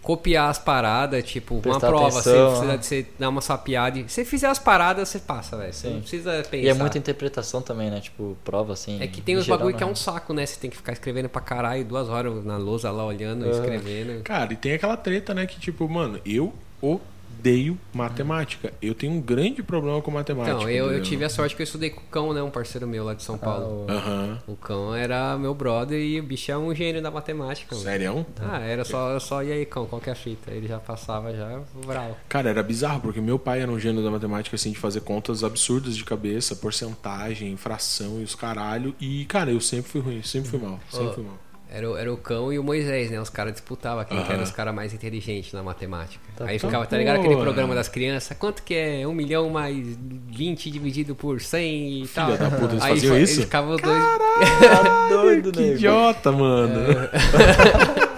[0.05, 2.77] copiar as paradas, tipo, Prestar uma prova, atenção, você precisa né?
[2.77, 3.97] de você dar uma sapiada.
[3.97, 5.73] Se você fizer as paradas, você passa, velho.
[5.73, 5.93] Você Sim.
[5.95, 6.57] não precisa pensar.
[6.57, 7.99] E é muita interpretação também, né?
[7.99, 9.01] Tipo, prova assim.
[9.01, 9.91] É que tem em os bagulho que é né?
[9.91, 10.45] um saco, né?
[10.45, 13.49] Você tem que ficar escrevendo pra caralho duas horas na lousa lá olhando, É.
[13.49, 14.21] escrevendo.
[14.23, 15.47] Cara, e tem aquela treta, né?
[15.47, 17.14] Que tipo, mano, eu odeio
[17.93, 18.73] matemática.
[18.81, 20.55] Eu tenho um grande problema com matemática.
[20.57, 22.41] Então, eu, eu tive a sorte que eu estudei com o Cão, né?
[22.41, 23.85] Um parceiro meu lá de São Ah, Paulo.
[23.85, 24.39] o- Aham.
[24.47, 27.75] O Cão era meu brother e o bicho é um gênio da matemática.
[27.75, 28.25] Sério?
[28.39, 30.51] Ah, era só, só e aí, Cão, qual que é a fita?
[30.51, 32.15] Ele já passava já bravo.
[32.27, 35.43] Cara, era bizarro, porque meu pai era um gênio da matemática, assim, de fazer contas
[35.43, 38.95] absurdas de cabeça, porcentagem, fração e os caralho.
[38.99, 41.13] E, cara, eu sempre fui ruim, sempre fui mal, sempre Ô.
[41.13, 41.37] fui mal.
[41.75, 43.19] Era, o- era o Cão e o Moisés, né?
[43.19, 46.23] Os caras disputavam quem que era os caras mais inteligentes na matemática.
[46.37, 47.43] Tá aí ficava, tá ligado aquele Porra.
[47.45, 48.37] programa das crianças?
[48.37, 49.75] Quanto que é 1 milhão mais
[50.31, 52.37] 20 dividido por 100 e tal?
[52.37, 53.33] da puta, eles aí faziam fa- isso?
[53.33, 54.03] Eles ficavam dois...
[54.61, 55.73] Tá doido, Que nego.
[55.75, 56.79] idiota, mano.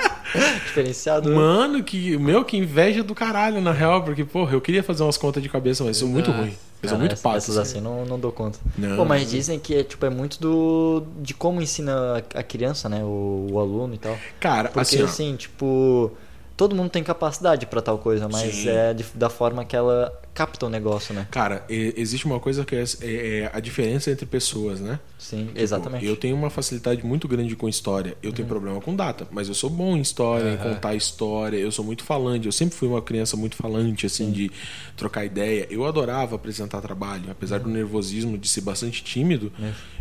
[0.65, 1.29] Diferenciado.
[1.29, 1.35] né?
[1.35, 2.17] Mano, que.
[2.17, 5.49] Meu, que inveja do caralho, na real, porque, porra, eu queria fazer umas contas de
[5.49, 6.53] cabeça, mas sou muito ruim.
[6.81, 7.37] Eu sou muito pato.
[7.37, 7.77] Essas assim.
[7.77, 8.59] assim não, não dou conta.
[8.77, 8.97] Não.
[8.97, 13.03] Pô, mas dizem que é, tipo, é muito do de como ensina a criança, né?
[13.03, 14.17] O, o aluno e tal.
[14.39, 16.11] Cara, Porque assim, assim, tipo,
[16.57, 18.69] todo mundo tem capacidade pra tal coisa, mas Sim.
[18.69, 21.27] é de- da forma que ela capta o negócio, né?
[21.31, 24.99] Cara, e- existe uma coisa que é, é- é a diferença entre pessoas, né?
[25.19, 26.03] Sim, Tipo, exatamente.
[26.05, 26.11] Uhum.
[26.11, 28.15] Eu tenho uma facilidade muito grande com história.
[28.21, 31.57] Eu tenho problema com data, mas eu sou bom em história, em contar história.
[31.57, 32.45] Eu sou muito falante.
[32.47, 34.51] Eu sempre fui uma criança muito falante, assim, de
[34.95, 35.67] trocar ideia.
[35.69, 37.63] Eu adorava apresentar trabalho, apesar Uhum.
[37.63, 39.51] do nervosismo de ser bastante tímido.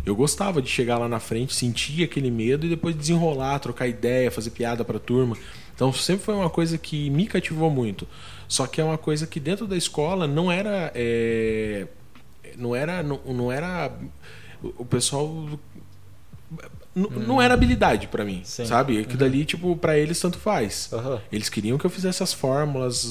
[0.05, 4.29] Eu gostava de chegar lá na frente, sentir aquele medo e depois desenrolar, trocar ideia,
[4.31, 5.35] fazer piada pra turma.
[5.77, 8.07] Então sempre foi uma coisa que me cativou muito.
[8.47, 10.91] Só que é uma coisa que dentro da escola não era.
[10.95, 11.85] é,
[12.57, 13.03] não era.
[13.03, 13.95] Não, não era.
[14.63, 15.47] O o pessoal.
[16.97, 18.65] N- Não era habilidade pra mim, Sim.
[18.65, 18.97] sabe?
[18.99, 20.89] Aquilo ali, tipo, pra eles tanto faz.
[20.91, 21.19] Aham.
[21.31, 23.05] Eles queriam que eu fizesse as fórmulas,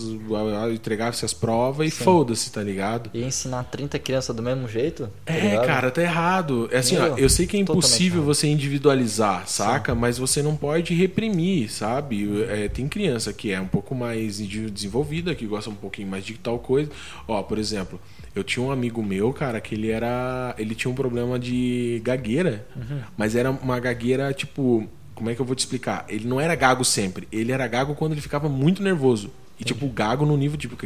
[0.72, 3.10] entregasse as provas e foda-se, tá ligado?
[3.14, 5.08] E ensinar 30 crianças do mesmo jeito?
[5.24, 5.66] tá É, ligado?
[5.66, 6.68] cara, tá errado.
[6.72, 9.94] É assim, ó, Meu, eu sei que é impossível você individualizar, saca?
[9.94, 12.44] Mas você não pode reprimir, sabe?
[12.48, 16.34] É, tem criança que é um pouco mais desenvolvida, que gosta um pouquinho mais de
[16.34, 16.90] tal coisa.
[17.28, 18.00] Ó, por exemplo,
[18.34, 20.54] eu tinha um amigo meu, cara, que ele era.
[20.58, 23.00] Ele tinha um problema de gagueira, Uhum.
[23.16, 24.88] mas era uma gagueira, tipo.
[25.14, 26.04] Como é que eu vou te explicar?
[26.10, 27.26] Ele não era gago sempre.
[27.32, 29.30] Ele era gago quando ele ficava muito nervoso.
[29.58, 30.76] E, tipo, gago no nível tipo,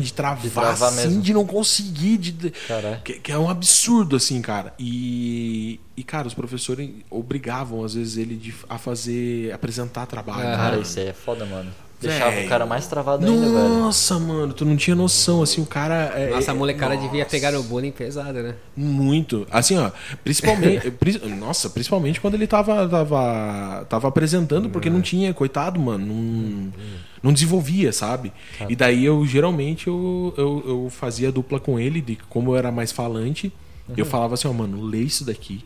[0.00, 1.20] de travar, De travar assim, mesmo.
[1.22, 2.16] de não conseguir.
[2.16, 3.02] De, de- Caralho.
[3.02, 4.72] que, que é um absurdo, assim, cara.
[4.78, 10.48] E, e, cara, os professores obrigavam, às vezes, ele de- a fazer, apresentar trabalho.
[10.48, 11.70] Ah, Cara, isso aí é foda, mano.
[12.00, 13.68] Deixava o cara mais travado ainda, velho.
[13.80, 16.12] Nossa, mano, tu não tinha noção, assim, o cara...
[16.14, 17.06] É, Nossa, a é- molecada Nossa.
[17.06, 18.54] devia pegar no bullying pesado, né?
[18.76, 19.46] Muito.
[19.50, 19.90] Assim, ó,
[20.22, 20.90] principalmente.
[20.92, 26.06] pri- nossa, principalmente quando ele tava, tava, tava apresentando, porque não tinha, coitado, mano.
[26.06, 26.72] Não,
[27.20, 28.32] não desenvolvia, sabe?
[28.68, 32.70] E daí eu geralmente eu, eu, eu fazia dupla com ele, de como eu era
[32.70, 33.52] mais falante,
[33.96, 35.64] eu falava assim, ó, mano, lê isso daqui.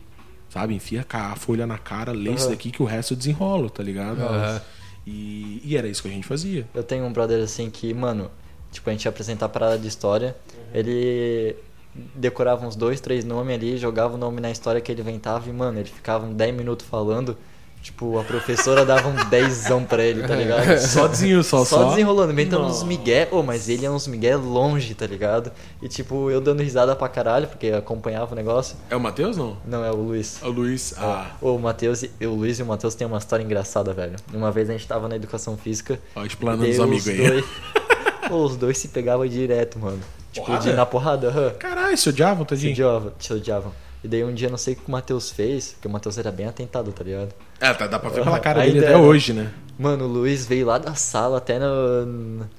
[0.49, 0.73] Sabe?
[0.75, 4.21] Enfia a folha na cara, lê isso daqui que o resto eu desenrolo, tá ligado?
[4.21, 4.61] Aham.
[5.05, 6.67] E, e era isso que a gente fazia.
[6.73, 8.31] Eu tenho um brother assim que, mano,
[8.71, 10.35] tipo, a gente ia apresentar parada de história,
[10.73, 11.55] ele
[12.15, 15.53] decorava uns dois, três nomes ali, jogava o nome na história que ele inventava e,
[15.53, 17.37] mano, ele ficava uns 10 minutos falando.
[17.83, 20.77] Tipo, a professora dava um dezão pra ele, tá ligado?
[20.79, 21.89] Só desenho, só, Só, só.
[21.89, 23.27] desenrolando, inventando uns migué.
[23.29, 25.51] Ô, mas ele é uns migué longe, tá ligado?
[25.81, 28.77] E tipo, eu dando risada pra caralho, porque acompanhava o negócio.
[28.89, 29.57] É o Matheus, não?
[29.65, 30.41] Não, é o Luiz.
[30.41, 30.93] O Luiz.
[30.97, 34.15] Ah, Ô, o Matheus, e- o Luiz e o Matheus têm uma história engraçada, velho.
[34.33, 35.99] Uma vez a gente tava na educação física.
[36.15, 37.17] ó, explanando os amigos aí.
[37.27, 37.45] Dois...
[38.29, 39.99] Pô, os dois se pegavam direto, mano.
[40.31, 40.63] Tipo, Porrada?
[40.71, 41.49] de na porrada, aham.
[41.59, 42.71] Caralho, se odiavam, Se tadinho?
[42.71, 43.71] odiavam, se odiavam.
[44.03, 46.31] E daí um dia, não sei o que o Matheus fez, porque o Matheus era
[46.31, 47.33] bem atentado, tá ligado?
[47.59, 49.01] É, tá, dá pra ver pela cara Ainda dele até era.
[49.01, 49.49] hoje, né?
[49.79, 52.05] Mano, o Luiz veio lá da sala até no,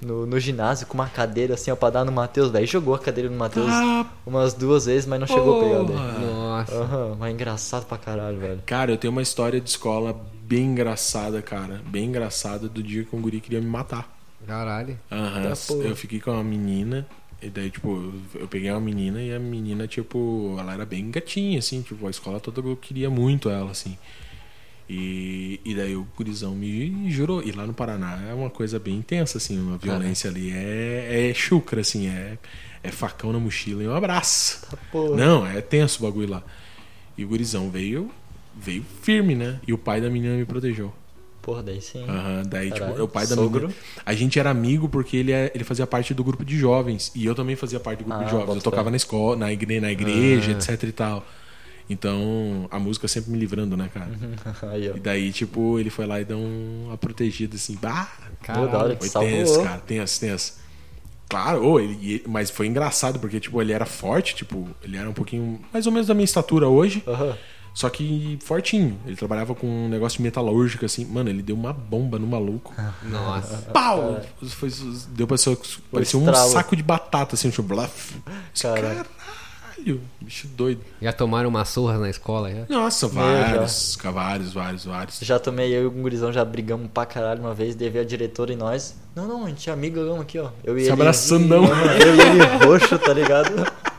[0.03, 2.67] no, no ginásio com uma cadeira assim, ó, pra dar no Matheus, velho.
[2.67, 6.27] Jogou a cadeira no Matheus Ah, umas duas vezes, mas não chegou a pegar dele.
[6.27, 6.75] Nossa.
[6.75, 8.63] Aham, mas engraçado pra caralho, velho.
[8.67, 11.81] Cara, eu tenho uma história de escola bem engraçada, cara.
[11.87, 14.13] Bem engraçada do dia que um guri queria me matar.
[14.47, 14.99] Caralho.
[15.11, 15.43] Aham.
[15.43, 17.07] Tá, eu fiquei com uma menina.
[17.43, 21.59] E daí, tipo, eu- peguei uma menina e a menina, tipo, ela era bem gatinha,
[21.59, 23.99] assim, tipo, a escola toda eu queria muito ela, assim.
[24.89, 27.43] E, e daí o gurizão me jurou.
[27.43, 30.51] E lá no Paraná é uma coisa bem intensa, assim, uma violência ali.
[30.53, 32.39] É, é chucra, assim, é,
[32.83, 34.67] é facão na mochila e um abraço.
[35.17, 36.43] Não, é tenso o bagulho lá.
[37.17, 38.11] E o gurizão veio,
[38.55, 39.59] veio firme, né?
[39.67, 40.93] E o pai da menina me protegeu.
[41.45, 42.03] Porra, daí sim.
[42.09, 43.69] Aham, daí, Caralho, tipo, o pai da sogro?
[43.69, 43.75] menina.
[44.07, 47.13] A gente era amigo porque ele, é- ele fazia parte do grupo de jovens.
[47.15, 48.57] E eu também fazia parte do grupo Ah, de jovens.
[48.57, 50.55] Eu tocava na escola, na igreja, na igreja Ah.
[50.55, 51.27] etc e tal.
[51.89, 54.11] Então, a música sempre me livrando, né, cara?
[54.73, 54.97] Aí, ó.
[54.97, 57.77] E daí, tipo, ele foi lá e deu uma protegida assim.
[57.77, 58.09] Bah,
[58.47, 59.31] Pô, da hora que foi salvou.
[59.31, 59.81] tenso, cara.
[59.81, 60.55] Tenso, tenso.
[61.29, 65.13] Claro, ô, ele, mas foi engraçado porque, tipo, ele era forte, tipo, ele era um
[65.13, 67.03] pouquinho mais ou menos da minha estatura hoje.
[67.07, 67.37] Aham.
[67.75, 68.97] Só que fortinho.
[69.05, 71.05] Ele trabalhava com um negócio de metalúrgico, assim.
[71.05, 72.73] Mano, ele deu uma bomba no maluco.
[73.03, 73.57] Nossa.
[73.73, 74.21] Pau!
[74.49, 74.71] Foi,
[75.09, 75.59] deu pra ser,
[75.93, 78.15] parecia um saco de batata, assim, tipo, bluff.
[78.63, 79.05] Caralho.
[79.77, 80.81] Caralho, bicho doido.
[81.03, 82.65] Já tomaram uma surra na escola, já?
[82.69, 85.19] Nossa, vários, vários, vários, vários.
[85.21, 88.53] Já tomei, eu e o gurizão já brigamos pra caralho uma vez, devia a diretora
[88.53, 88.95] e nós.
[89.17, 90.51] Não, não, a gente é amigo, vamos aqui, ó.
[90.63, 90.93] Eu e Se ele.
[90.93, 91.65] abraçando, não.
[91.65, 93.51] Eu e ele roxo, tá ligado?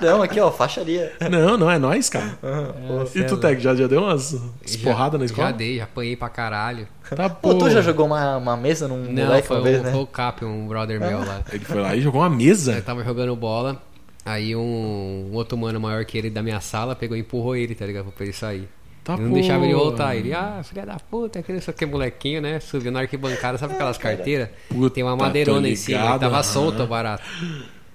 [0.00, 1.12] Não, aqui, ó, faixaria.
[1.30, 2.38] Não, não, é nós, cara.
[2.42, 5.48] É, E tu, Tec, já, já deu umas, umas porradas na escola?
[5.48, 6.86] Já dei, já apanhei pra caralho.
[7.14, 9.82] Tá, Pô, tu já jogou uma, uma mesa num Não, moleque foi uma o, vez,
[9.82, 9.90] né?
[9.90, 11.42] foi o Cap, um brother meu lá.
[11.52, 12.80] Ele foi lá e jogou uma Eu mesa.
[12.82, 13.82] tava jogando bola,
[14.24, 17.74] aí um, um outro mano maior que ele da minha sala pegou e empurrou ele,
[17.74, 18.12] tá ligado?
[18.12, 18.68] Pra ele sair.
[19.02, 20.14] Tá, não deixava ele voltar.
[20.14, 22.60] Ele, ah, filha da puta, aquele só que molequinho, né?
[22.60, 24.50] Subiu na arquibancada, sabe aquelas carteiras?
[24.68, 27.24] Puta, Tem uma madeirona em cima, ele tava solto o barato.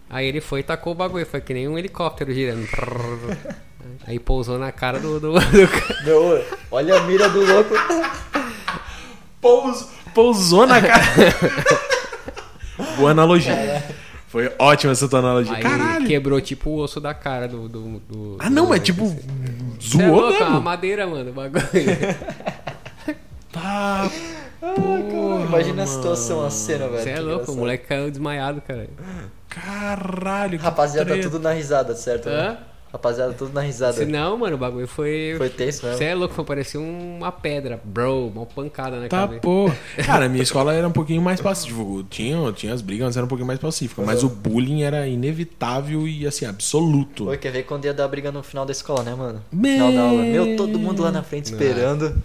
[0.09, 2.67] Aí ele foi e tacou o bagulho, foi que nem um helicóptero girando.
[4.07, 6.03] Aí pousou na cara do, do, do cara.
[6.03, 7.73] Meu, olha a mira do louco.
[9.41, 11.03] Pous, pousou na cara.
[12.97, 13.83] Boa analogia.
[14.27, 15.55] Foi ótima essa tua analogia.
[15.55, 16.07] Aí Caralho.
[16.07, 17.69] quebrou tipo o osso da cara do.
[17.69, 19.07] do, do Ah, não, do- mas tipo,
[19.79, 20.61] Cê é zoou louco, é uma mesmo.
[20.61, 21.63] madeira, mano, o bagulho.
[23.51, 24.11] Tá,
[25.47, 27.01] Imagina a situação, a cena, velho.
[27.03, 28.89] Você é louco, o moleque caiu desmaiado, cara.
[29.49, 30.57] Caralho.
[30.59, 31.29] Rapaziada, treta.
[31.29, 32.29] tudo na risada, certo?
[32.29, 32.35] né?
[32.35, 32.57] Hã?
[32.93, 33.91] Rapaziada, tudo na risada.
[33.93, 35.33] Se não, mano, o bagulho foi.
[35.37, 35.97] Foi tenso mesmo.
[35.97, 39.41] Você é louco, foi parecia uma pedra, bro, uma pancada na Tá, cabeça.
[39.41, 39.69] pô.
[40.05, 41.81] Cara, a minha escola era um pouquinho mais pacífica.
[42.09, 44.01] Tinha, tinha as brigas, mas era um pouquinho mais pacífica.
[44.01, 47.27] Mas o bullying era inevitável e, assim, absoluto.
[47.27, 49.43] Oi, quer ver quando ia dar briga no final da escola, né, mano?
[49.51, 50.21] Meu Final da aula.
[50.23, 52.15] Meu, todo mundo lá na frente esperando.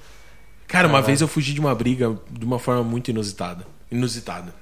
[0.69, 3.67] Cara, uma vez eu fugi de uma briga de uma forma muito inusitada.
[3.91, 4.55] Inusitada.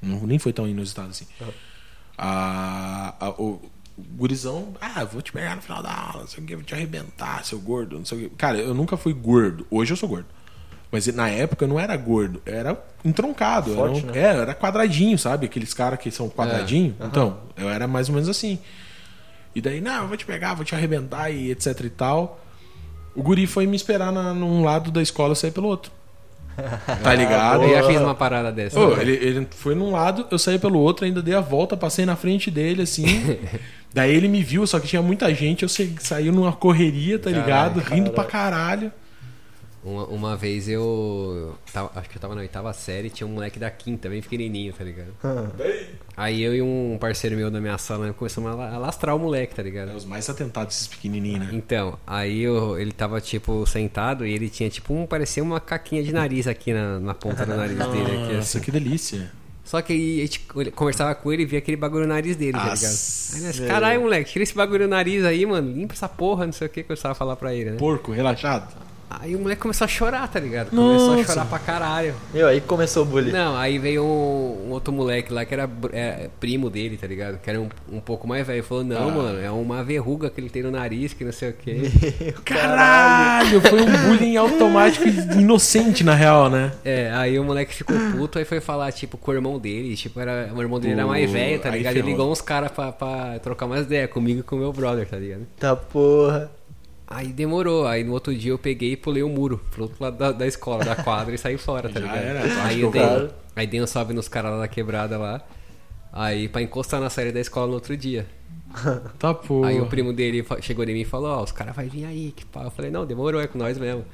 [0.00, 1.26] Não, nem foi tão inusitado assim.
[2.18, 3.60] A, a- o,
[4.16, 6.74] gurizão, ah, vou te pegar no final da aula, não sei o que, vou te
[6.74, 8.36] arrebentar, seu gordo, não sei o que.
[8.36, 9.66] Cara, eu nunca fui gordo.
[9.70, 10.26] Hoje eu sou gordo.
[10.90, 13.70] Mas na época eu não era gordo, era entroncado.
[13.70, 14.18] era, Forte, um- né?
[14.18, 15.46] é, era quadradinho, sabe?
[15.46, 16.96] Aqueles caras que são quadradinho.
[17.00, 18.58] Então, eu era mais ou menos assim.
[19.54, 22.40] E daí, não, eu vou te pegar, vou te arrebentar e etc e tal.
[23.14, 25.90] O guri foi me esperar na, num lado da escola sair pelo outro.
[27.02, 27.62] Tá ligado?
[27.64, 28.78] Eu já fiz uma parada dessa.
[28.78, 29.02] Ô, né?
[29.02, 32.16] ele, ele foi num lado, eu saí pelo outro, ainda dei a volta, passei na
[32.16, 33.04] frente dele, assim.
[33.94, 37.30] Daí ele me viu, só que tinha muita gente, eu sa- saí numa correria, tá
[37.30, 37.80] ligado?
[37.80, 38.92] Rindo pra caralho.
[39.88, 41.54] Uma, uma vez eu.
[41.72, 44.72] Tava, acho que eu tava na oitava série, tinha um moleque da quinta, bem pequenininho,
[44.72, 45.14] tá ligado?
[46.16, 49.18] Aí eu e um parceiro meu da minha sala começamos a la- a lastrar o
[49.18, 49.92] moleque, tá ligado?
[49.92, 51.48] É os mais atentados, esses pequenininhos, né?
[51.52, 55.06] Então, aí eu- ele tava, tipo, sentado e ele tinha, tipo, um.
[55.06, 58.24] Parecia uma caquinha de nariz aqui na, na ponta do nariz dele.
[58.24, 58.60] Aqui, Nossa, assim.
[58.60, 59.30] que delícia.
[59.64, 60.40] Só que aí a gente
[60.74, 62.80] conversava com ele e via aquele bagulho no nariz dele, tá ligado?
[62.80, 63.36] Nossa.
[63.36, 65.70] Aí nós, caralho, moleque, tira esse bagulho no nariz aí, mano.
[65.70, 67.76] Limpa essa porra, não sei o que, que eu precisava falar pra ele, né?
[67.76, 68.74] Porco, relaxado.
[69.10, 70.70] Aí o moleque começou a chorar, tá ligado?
[70.70, 71.32] Começou a Nossa.
[71.32, 72.14] chorar pra caralho.
[72.32, 73.32] Meu, aí começou o bullying.
[73.32, 77.06] Não, aí veio um, um outro moleque lá que era br- é, primo dele, tá
[77.06, 77.38] ligado?
[77.38, 78.62] Que era um, um pouco mais velho.
[78.62, 79.10] Falou, não, Ah.
[79.10, 81.76] mano, é uma verruga que ele tem no nariz, que não sei o quê.
[82.44, 86.72] Caralho, foi um bullying automático e inocente, na real, né?
[86.84, 89.96] É, aí o moleque ficou puto, aí foi falar, tipo, com o irmão dele.
[89.96, 91.96] Tipo, era, o irmão dele era mais velho, tá ligado?
[91.96, 95.06] Ele ligou uns caras pra, pra trocar umas ideias comigo e com o meu brother,
[95.08, 95.46] tá ligado?
[95.58, 96.50] Tá porra.
[97.10, 100.18] Aí demorou, aí no outro dia eu peguei e pulei o muro pro outro lado
[100.18, 102.22] da, da escola, da quadra e saí fora, tá Já ligado?
[102.24, 105.40] era, aí, eu dei, aí dei um salve nos caras lá da quebrada lá.
[106.12, 108.26] Aí pra encostar na saída da escola no outro dia.
[109.18, 109.68] Tá porra.
[109.70, 112.32] Aí o primo dele chegou em mim e falou, ó, os caras vai vir aí,
[112.36, 112.64] que pau.
[112.64, 114.04] Eu falei, não, demorou, é com nós mesmo.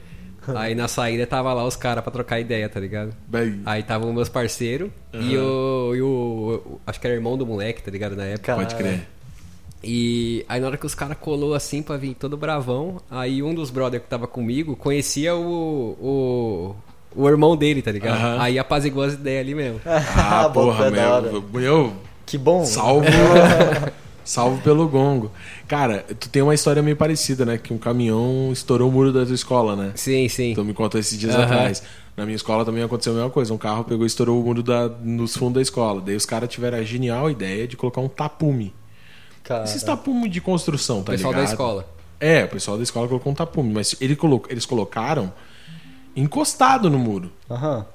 [0.54, 3.12] aí na saída tava lá os caras pra trocar ideia, tá ligado?
[3.26, 7.36] Bem, Aí tava os meus parceiros e, o, e o, o- Acho que era irmão
[7.36, 8.14] do moleque, tá ligado?
[8.14, 8.54] Na época.
[8.54, 9.08] pode crer.
[9.84, 13.54] E aí na hora que os caras colou assim pra vir todo bravão, aí um
[13.54, 15.96] dos brother que tava comigo conhecia o.
[16.00, 16.74] o
[17.16, 18.16] o irmão dele, tá ligado?
[18.16, 18.36] Aham.
[18.40, 19.80] Aí apaziguou as ideias ali mesmo.
[19.86, 21.42] Ah, Bom, porra, é meu.
[21.52, 21.92] Meu,
[22.26, 22.64] Que bom.
[22.64, 23.06] salvo.
[24.24, 25.30] salvo pelo gongo.
[25.68, 27.56] Cara, tu tem uma história meio parecida, né?
[27.58, 29.92] Que um caminhão estourou o muro da tua escola, né?
[29.94, 30.54] Sim, sim.
[30.54, 31.44] Tu me contou esses dias Aham.
[31.44, 31.82] atrás.
[32.16, 33.52] Na minha escola também aconteceu a mesma coisa.
[33.54, 36.00] Um carro pegou e estourou o muro da, nos fundos da escola.
[36.00, 38.72] Daí os caras tiveram a genial ideia de colocar um tapume.
[39.44, 39.64] Cara.
[39.64, 41.46] Esses tapume de construção, O tá pessoal ligado?
[41.46, 41.86] da escola.
[42.18, 43.72] É, o pessoal da escola colocou um tapume.
[43.72, 45.32] Mas ele colo- eles colocaram
[46.16, 47.30] encostado no muro.
[47.50, 47.86] Aham.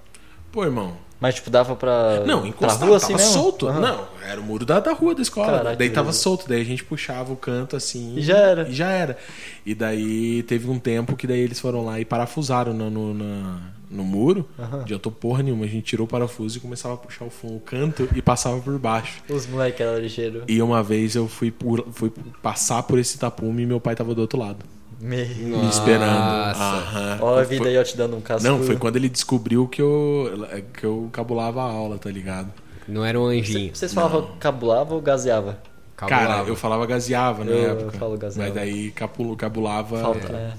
[0.51, 0.93] Pô, irmão.
[1.19, 2.23] Mas tipo, dava pra.
[2.25, 3.33] Não, pra encostado, rua tava assim mesmo?
[3.33, 3.67] solto.
[3.67, 3.81] Aham.
[3.81, 5.47] Não, era o muro da, da rua da escola.
[5.57, 8.15] Caraca, daí tava solto, daí a gente puxava o canto assim.
[8.15, 8.69] E já era.
[8.69, 9.17] E já era.
[9.65, 13.59] E daí teve um tempo que daí eles foram lá e parafusaram no, no, na-
[13.89, 14.47] no muro.
[14.59, 14.81] Aham.
[14.81, 15.65] Adiantou porra nenhuma.
[15.65, 18.59] A gente tirou o parafuso e começava a puxar o, fundo, o canto e passava
[18.59, 19.21] por baixo.
[19.29, 20.43] Os moleques eram ligeiros.
[20.47, 24.13] E uma vez eu fui, por, fui passar por esse tapume e meu pai tava
[24.13, 24.63] do outro lado.
[25.01, 25.23] Me...
[25.25, 26.11] Me esperando.
[26.19, 26.59] Nossa.
[26.61, 27.17] Aham.
[27.21, 28.47] Ó a vida Foi- aí, ó, te dando um casco.
[28.47, 30.45] Não, foi quando ele descobriu que eu,
[30.77, 32.51] que eu cabulava a aula, tá ligado?
[32.87, 33.73] Não era um anjinho.
[33.73, 35.57] Vocês falavam cabulava ou gazeava?
[35.95, 36.49] Cara, Cabulava.
[36.49, 37.97] eu falava gazeava na Eu época.
[37.97, 38.49] falo gazeava.
[38.53, 39.99] Mas daí capulo, cabulava.
[40.01, 40.53] Falta, é.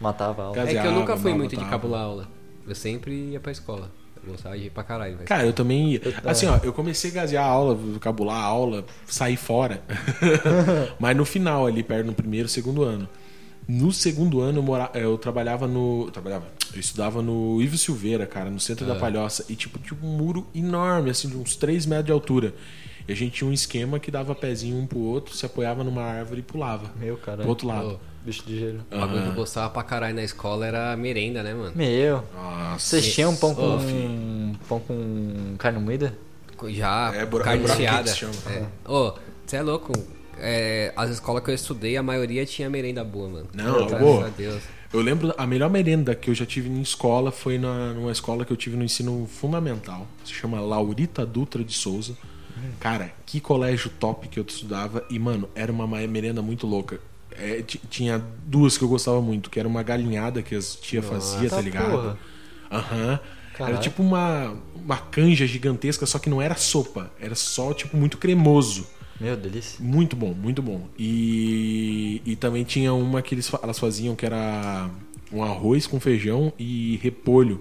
[0.00, 0.56] Matava a aula.
[0.56, 1.70] Gaze- É que eu nunca fui muito de botava.
[1.72, 2.28] cabular aula.
[2.68, 3.90] Eu sempre ia pra escola.
[4.24, 5.28] Eu gostava de ir pra caralho, velho.
[5.28, 6.00] Cara, eu também ia.
[6.24, 9.82] Assim, ó, eu comecei a gazear a aula, cabular a aula, sair fora.
[10.98, 13.08] Mas no final, ali, perto no primeiro, segundo ano.
[13.66, 14.90] No segundo ano, eu, mora...
[14.94, 16.04] eu trabalhava no.
[16.06, 16.46] eu Trabalhava.
[16.72, 19.44] Eu estudava no Ivo Silveira, cara, no centro da Palhoça.
[19.48, 22.54] E, tipo, tinha um muro enorme, assim, de uns 3 metros de altura.
[23.08, 26.02] E a gente tinha um esquema que dava pezinho um pro outro, se apoiava numa
[26.02, 26.90] árvore e pulava.
[27.00, 27.38] Meu, cara.
[27.38, 27.98] Pro outro lado.
[28.22, 28.80] Bicho ligeiro.
[28.92, 29.34] O bagulho que eu Aham.
[29.34, 31.72] gostava pra caralho na escola era a merenda, né, mano?
[31.74, 32.22] Meu.
[32.34, 32.78] Nossa.
[33.00, 33.78] Vocês tinham pão com.
[33.80, 34.58] Filho.
[34.68, 36.16] pão com carne moída?
[36.68, 37.66] Já, É, bura- carne
[38.08, 38.32] se chama.
[38.50, 38.66] É.
[38.90, 39.14] Ô,
[39.46, 39.92] você é louco?
[40.40, 43.46] É, as escolas que eu estudei, a maioria tinha merenda boa, mano.
[43.54, 44.26] Não, Graças boa.
[44.26, 44.62] a Deus.
[44.92, 48.44] Eu lembro, a melhor merenda que eu já tive em escola foi na, numa escola
[48.44, 50.06] que eu tive no ensino fundamental.
[50.24, 52.14] Se chama Laurita Dutra de Souza.
[52.80, 55.04] Cara, que colégio top que eu estudava.
[55.10, 57.00] E, mano, era uma ma- merenda muito louca.
[57.32, 61.02] É, ti- tinha duas que eu gostava muito, que era uma galinhada que as tia
[61.02, 62.18] fazia, tá tá ligado?
[62.70, 63.12] Aham.
[63.12, 63.20] Era
[63.66, 63.78] Caralho.
[63.80, 67.10] tipo uma, uma canja gigantesca, só que não era sopa.
[67.20, 68.86] Era só, tipo, muito cremoso.
[69.20, 69.84] Meu, delícia.
[69.84, 70.88] Muito bom, muito bom.
[70.98, 74.88] E, e também tinha uma que eles, elas faziam que era
[75.32, 77.58] um arroz com feijão e repolho.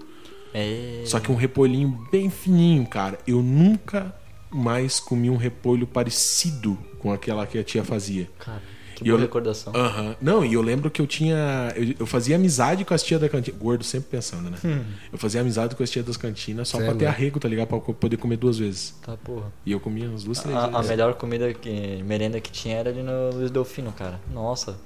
[0.53, 1.01] É.
[1.05, 3.17] Só que um repolhinho bem fininho, cara.
[3.27, 4.15] Eu nunca
[4.51, 8.29] mais comi um repolho parecido com aquela que a tia fazia.
[8.39, 8.61] Cara,
[8.95, 9.71] que E boa eu- recordação.
[9.75, 10.15] Aham.
[10.21, 11.71] Não, e eu lembro que eu tinha.
[11.75, 13.55] Eu, eu fazia amizade com as tias da cantina.
[13.57, 14.57] Gordo sempre pensando, né?
[14.65, 14.83] Hum.
[15.13, 17.47] Eu fazia amizade com as tias das cantinas só Cê pra é ter arrego, tá
[17.47, 17.67] ligado?
[17.67, 18.95] Pra eu poder comer duas vezes.
[19.03, 19.51] Tá, porra.
[19.65, 20.89] E eu comia umas duas, três A, a vezes.
[20.89, 22.01] melhor comida que.
[22.03, 24.19] merenda que tinha era ali no Luiz Delfino, cara.
[24.33, 24.77] Nossa.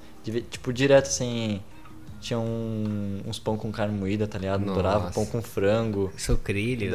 [0.50, 1.60] Tipo, direto assim.
[2.22, 4.60] Tinha um- uns pão com carne moída, tá ligado?
[4.60, 4.72] Nossa.
[4.78, 6.12] Adorava pão com frango.
[6.16, 6.92] Sucrilho,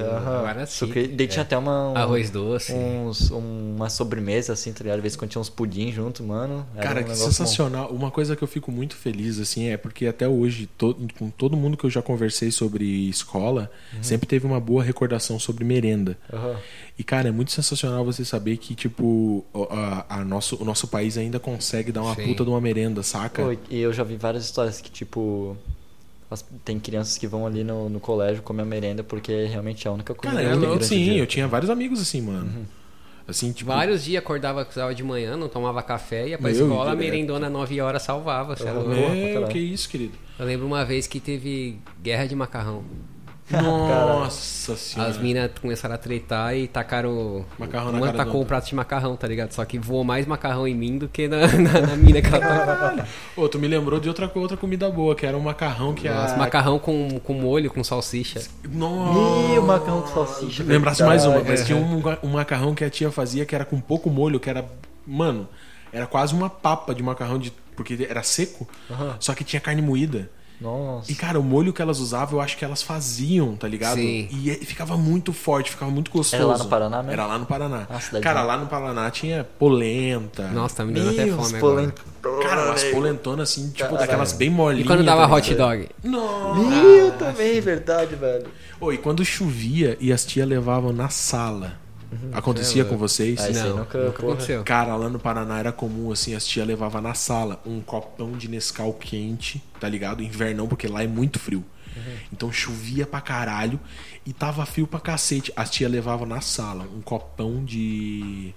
[0.67, 0.85] sim.
[0.85, 1.15] Sucrilho.
[1.15, 1.89] Daí tinha até uma.
[1.91, 2.73] um- Arroz doce.
[2.73, 4.97] Uns, um- uma sobremesa, assim, tá ligado?
[4.97, 6.65] Às vezes quando tinha uns pudim junto, mano.
[6.81, 7.89] Cara, um que sensacional.
[7.91, 11.57] Uma coisa que eu fico muito feliz, assim, é porque até hoje, to- com todo
[11.57, 14.03] mundo que eu já conversei sobre escola, Uhum.
[14.03, 16.17] sempre teve uma boa recordação sobre merenda.
[16.31, 16.37] bom.
[16.37, 16.55] Aham.
[16.99, 20.87] E, cara, é muito sensacional você saber que, tipo, o- a, a nosso, o nosso
[20.87, 22.25] país ainda consegue dar uma Sim.
[22.25, 23.55] puta de uma merenda, saca?
[23.69, 25.16] E eu já vi várias histórias que, tipo.
[26.29, 29.89] As- tem crianças que vão ali no, no colégio comer a merenda porque realmente é
[29.89, 31.17] a única Cara, que eu, eu- sim, dia.
[31.19, 32.45] eu tinha vários amigos assim, mano.
[32.45, 32.65] Uhum.
[33.27, 33.69] Assim, tipo.
[33.69, 37.49] Vários dias acordava precisava de manhã, não tomava café, ia pra Meu, escola, a merendona
[37.49, 38.55] 9 horas salvava.
[38.55, 38.71] Você é
[39.49, 40.13] que isso, querido.
[40.39, 42.83] Eu lembro uma vez que teve guerra de macarrão.
[43.49, 45.09] Nossa senhora.
[45.09, 47.45] As minas começaram a tretar e tacaram.
[47.57, 49.51] Macarrão na Uma cara tacou um prato de macarrão, tá ligado?
[49.53, 52.39] Só que voou mais macarrão em mim do que na, na, na mina que ela
[52.39, 53.07] tava.
[53.35, 56.35] Ô, tu me lembrou de outra, outra comida boa, que era um macarrão que Nossa,
[56.35, 56.37] a.
[56.37, 58.41] macarrão com, com molho, com salsicha.
[58.67, 59.53] Nossa.
[59.53, 60.63] Ih, o macarrão com salsicha.
[60.63, 63.79] Lembrasse mais uma, mas tinha um, um macarrão que a tia fazia que era com
[63.79, 64.65] pouco molho, que era.
[65.05, 65.47] Mano,
[65.93, 69.15] era quase uma papa de macarrão, de, porque era seco, Aham.
[69.19, 70.29] só que tinha carne moída.
[70.59, 71.11] Nossa.
[71.11, 73.97] E, cara, o molho que elas usavam, eu acho que elas faziam, tá ligado?
[73.97, 74.27] Sim.
[74.31, 76.35] E é- ficava muito forte, ficava muito gostoso.
[76.41, 77.11] Era lá no Paraná mesmo?
[77.11, 77.87] Era lá no Paraná.
[77.89, 80.47] Nossa, cara, lá no Paraná tinha polenta.
[80.47, 81.93] Nossa, tá me dando até fome agora.
[82.41, 83.99] Cara, umas polentonas assim, tipo, Caralho.
[83.99, 84.85] daquelas bem molinhas.
[84.85, 85.89] E quando dava tá hot dog?
[86.03, 86.59] Nossa.
[86.69, 88.47] Meu, também, verdade, velho.
[88.81, 91.86] Ô, e quando chovia e as tias levavam na sala.
[92.31, 93.39] Acontecia É, com vocês?
[93.39, 94.63] Ah, Não, nunca- nunca, aconteceu.
[94.63, 98.47] Cara, lá no Paraná era comum, assim, as tia levavam na sala um copão de
[98.47, 100.23] Nescau quente, tá ligado?
[100.23, 101.63] Invernão, porque lá é muito frio.
[102.31, 103.79] Então chovia pra caralho
[104.23, 105.51] e tava frio pra cacete.
[105.55, 108.53] As tia levavam na sala um copão de.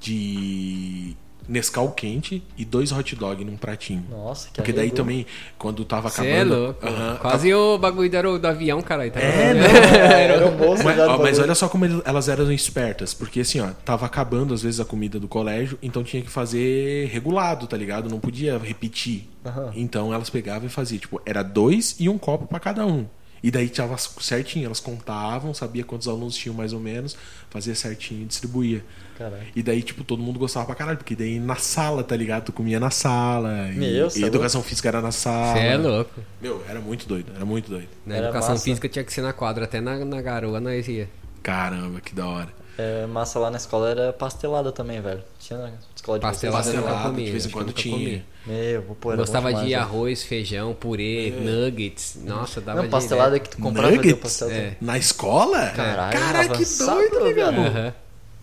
[0.00, 1.16] de.
[1.48, 4.04] Nescau quente e dois hot dog num pratinho.
[4.10, 5.26] Nossa, que Porque daí também,
[5.58, 6.32] quando tava acabando.
[6.32, 6.86] é louco.
[6.86, 9.10] Aham, Quase o bagulho do, do avião, caralho.
[9.10, 9.64] Tá É, não.
[10.20, 13.70] Era o moço Mas, ó, mas olha só como elas eram espertas, porque assim, ó,
[13.84, 18.08] tava acabando às vezes a comida do colégio, então tinha que fazer regulado, tá ligado?
[18.08, 19.28] Não podia repetir.
[19.74, 23.06] Então elas pegavam e faziam, tipo, era dois e um copo pra cada um.
[23.42, 27.16] E daí tava certinho, elas contavam, sabia quantos alunos tinham mais ou menos,
[27.48, 28.84] fazia certinho e distribuía.
[29.16, 29.46] Caralho.
[29.56, 32.44] E daí, tipo, todo mundo gostava pra caralho, porque daí na sala, tá ligado?
[32.46, 33.68] Tu comia na sala.
[33.70, 35.54] e- Meu, e, cê é educação física era na sala.
[35.54, 36.20] Você é louco.
[36.40, 37.88] Meu, era muito doido, era muito doido.
[38.06, 38.64] Na Era educação massa.
[38.64, 41.08] física tinha que ser na quadra, até na, na garoa nós ia.
[41.42, 42.48] Caramba, que da hora.
[42.78, 45.22] É, massa lá na escola era pastelada também, velho.
[45.38, 48.24] Tinha na escola de Pastelada nunca Pastelado, comi, de vez em quando tinha.
[48.46, 49.82] Meu, pô, era Gostava demais, de velho.
[49.82, 52.18] arroz, feijão, purê, nuggets.
[52.24, 53.50] Nossa, dava Não, pastelada direto.
[53.50, 54.20] que tu comprava Nuggets?
[54.20, 54.50] pastel.
[54.50, 54.76] É.
[54.80, 55.66] Na escola?
[55.70, 57.58] Caralho, Caralho, que doido, ligado?
[57.60, 57.94] Aham.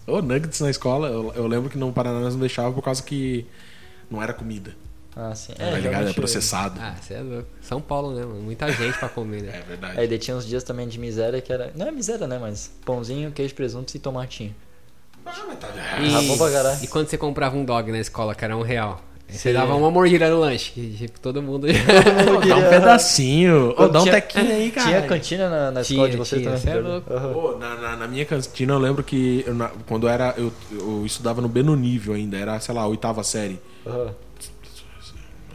[0.05, 3.03] Ô, nuggets na escola, eu, eu lembro que no Paraná nós não deixava por causa
[3.03, 3.45] que
[4.09, 4.73] não era comida.
[5.15, 5.53] Ah, sim.
[5.53, 6.07] tá ligado?
[6.09, 6.79] É processado.
[6.79, 7.47] Ah, você é louco.
[7.59, 8.39] São Paulo, né, mano?
[8.39, 9.57] Muita gente pra comer, né?
[9.57, 9.99] É verdade.
[9.99, 11.71] Aí daí tinha uns dias também de miséria que era.
[11.75, 12.37] Não é miséria, né?
[12.39, 14.53] Mas pãozinho, queijo, presunto e tomatinho.
[15.27, 15.67] Ah, mas tá...
[16.01, 16.79] E, Ah, caralho.
[16.83, 19.01] e quando você comprava um dog na escola, que era um real?
[19.29, 19.53] Você Sim.
[19.53, 20.71] dava uma mordida no lanche.
[20.71, 21.67] que, Tipo, todo mundo.
[21.67, 21.69] Ô,
[22.31, 23.73] dá um queria- pedacinho.
[23.77, 24.87] Ô, dá um Tinha- tequinho aí, cara.
[24.87, 26.73] Tinha cantina na, na escola Tinha, de vocês tinha, também?
[26.73, 27.09] cê é louco.
[27.33, 30.33] Pô, na, na, na minha cantina eu lembro que eu, na- quando eu era.
[30.37, 33.59] Eu, eu estudava no Beno nível ainda, era, sei lá, a oitava série.
[33.85, 34.13] Aham.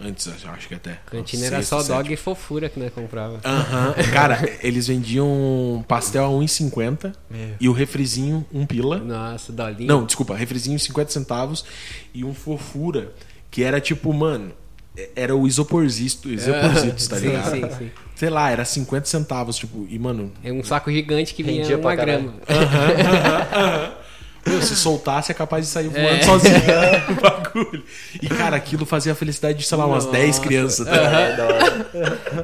[0.04, 0.98] Antes, acho que até.
[1.06, 3.40] Cantina era só dog e fofura que nós comprava.
[3.44, 3.94] Aham.
[4.12, 7.48] Cara, eles vendiam pastel a 1,50 Meu.
[7.60, 8.98] e o refrizinho um pila.
[8.98, 9.86] Nossa, dolinho.
[9.88, 11.64] Não, desculpa, refrizinho 50 centavos
[12.12, 13.12] e um fofura,
[13.50, 14.52] que era tipo, mano,
[15.16, 17.50] era o isoporzito, isoporzitos, tá sim, ligado?
[17.50, 17.90] sim, sim.
[18.14, 21.76] Sei lá, era 50 centavos, tipo, e mano, É um saco gigante que vinha Rendia
[21.76, 22.34] uma pra caralho.
[22.46, 23.92] grama.
[24.46, 26.22] meu, se soltasse é capaz de sair voando É.
[26.22, 26.55] sozinho
[27.11, 27.83] o bagulho.
[28.20, 30.40] E cara, aquilo fazia a felicidade de, sei lá, umas 10 Nossa.
[30.40, 30.87] crianças.
[30.87, 30.94] Tá?
[30.94, 32.42] É, hora.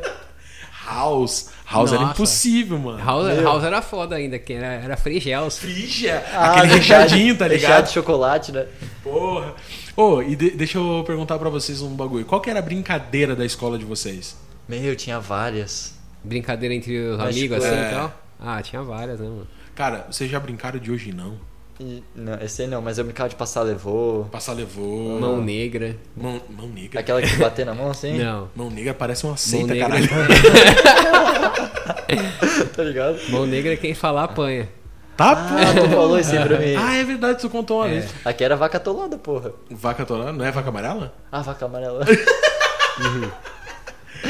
[0.87, 2.12] House, House era Nossa.
[2.14, 2.98] impossível, mano.
[3.04, 3.42] House, Meu.
[3.44, 5.58] House era foda ainda, que era, era frigels.
[5.58, 6.78] Frígia, Ah, aquele verdade.
[6.80, 7.87] rechadinho, tá Recheado ligado?
[7.88, 8.66] de chocolate, né?
[9.02, 9.54] Porra.
[9.94, 12.24] Ô, e de- deixa eu perguntar pra vocês um bagulho.
[12.24, 14.37] Qual que era a brincadeira da escola de vocês?
[14.66, 15.94] Meu, tinha várias.
[16.24, 17.88] Brincadeira entre os Mas, amigos, tipo, assim é.
[17.88, 18.14] e tal.
[18.40, 19.46] Ah, tinha várias, né, mano?
[19.74, 21.34] Cara, vocês já brincaram de hoje não?
[21.80, 24.24] E- não, esse aí não, mas eu brincava de passar levou.
[24.26, 25.20] Passar levou.
[25.20, 25.96] Mão negra.
[26.16, 27.00] Mão, mão negra.
[27.00, 28.18] Aquela que bater na mão assim?
[28.18, 28.48] Não.
[28.56, 29.88] Mão negra parece uma Mão seita, negra.
[29.88, 30.08] caralho.
[32.74, 33.18] tá ligado?
[33.30, 34.68] Mão negra, quem falar apanha.
[35.16, 36.76] Tá, Ah, tu falou isso aí pra mim.
[36.76, 37.90] Ah, é verdade, tu contou uma É.
[37.90, 38.14] vez.
[38.24, 39.52] Aqui era vaca atolada, porra.
[39.70, 41.12] Vaca torada, não é vaca amarela?
[41.30, 42.04] Ah, vaca amarela.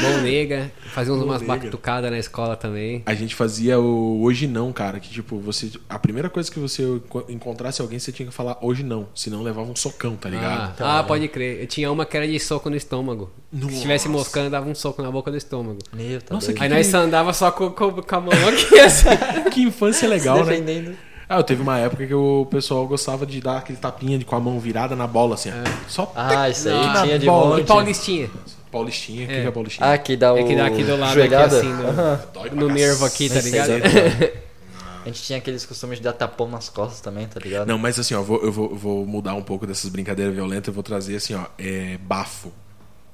[0.02, 0.70] Mão negra.
[0.92, 1.56] Fazia Mão umas negra.
[1.56, 3.02] batucadas na escola também.
[3.06, 5.00] A gente fazia o hoje não, cara.
[5.00, 5.70] Que tipo, você.
[5.88, 9.08] A primeira coisa que você enco- encontrasse alguém, você tinha que falar hoje não.
[9.14, 10.74] Senão levava um socão, tá ligado?
[10.80, 11.60] Ah, ah, pode crer.
[11.60, 13.30] Eu tinha uma que era de soco no estômago.
[13.52, 13.74] Se Nossa.
[13.74, 15.78] estivesse moscando, dava um soco na boca do estômago.
[15.92, 18.78] Meu, tá Nossa, que- Aí nós só andava só com, com, com a mão aqui,
[18.80, 19.08] assim.
[19.52, 20.94] Que infância legal, Se né?
[21.30, 24.34] Ah, eu teve uma época que o pessoal gostava de dar aquele tapinha de, com
[24.34, 25.50] a mão virada na bola, assim.
[25.50, 25.70] ó.
[25.86, 27.56] Só Ah, isso aí tinha de Bola.
[27.56, 27.64] monte.
[27.64, 28.30] E Paulistinha.
[28.70, 29.24] Paulistinha.
[29.24, 29.40] O que É.
[29.42, 29.92] que é Paulistinha?
[29.92, 30.38] Ah, que dá o.
[30.38, 31.58] É que dá aqui do lado, aqui, joelhada.
[31.58, 31.82] assim, no.
[32.32, 33.70] Dói pra no nervo aqui, tá ligado?
[33.72, 34.48] é
[35.04, 37.66] A gente tinha aqueles costumes de dar tapão nas costas também, tá ligado?
[37.66, 40.68] Não, mas assim, ó, eu vou, eu vou, vou mudar um pouco dessas brincadeiras violentas.
[40.68, 42.52] Eu vou trazer assim, ó, é, bafo.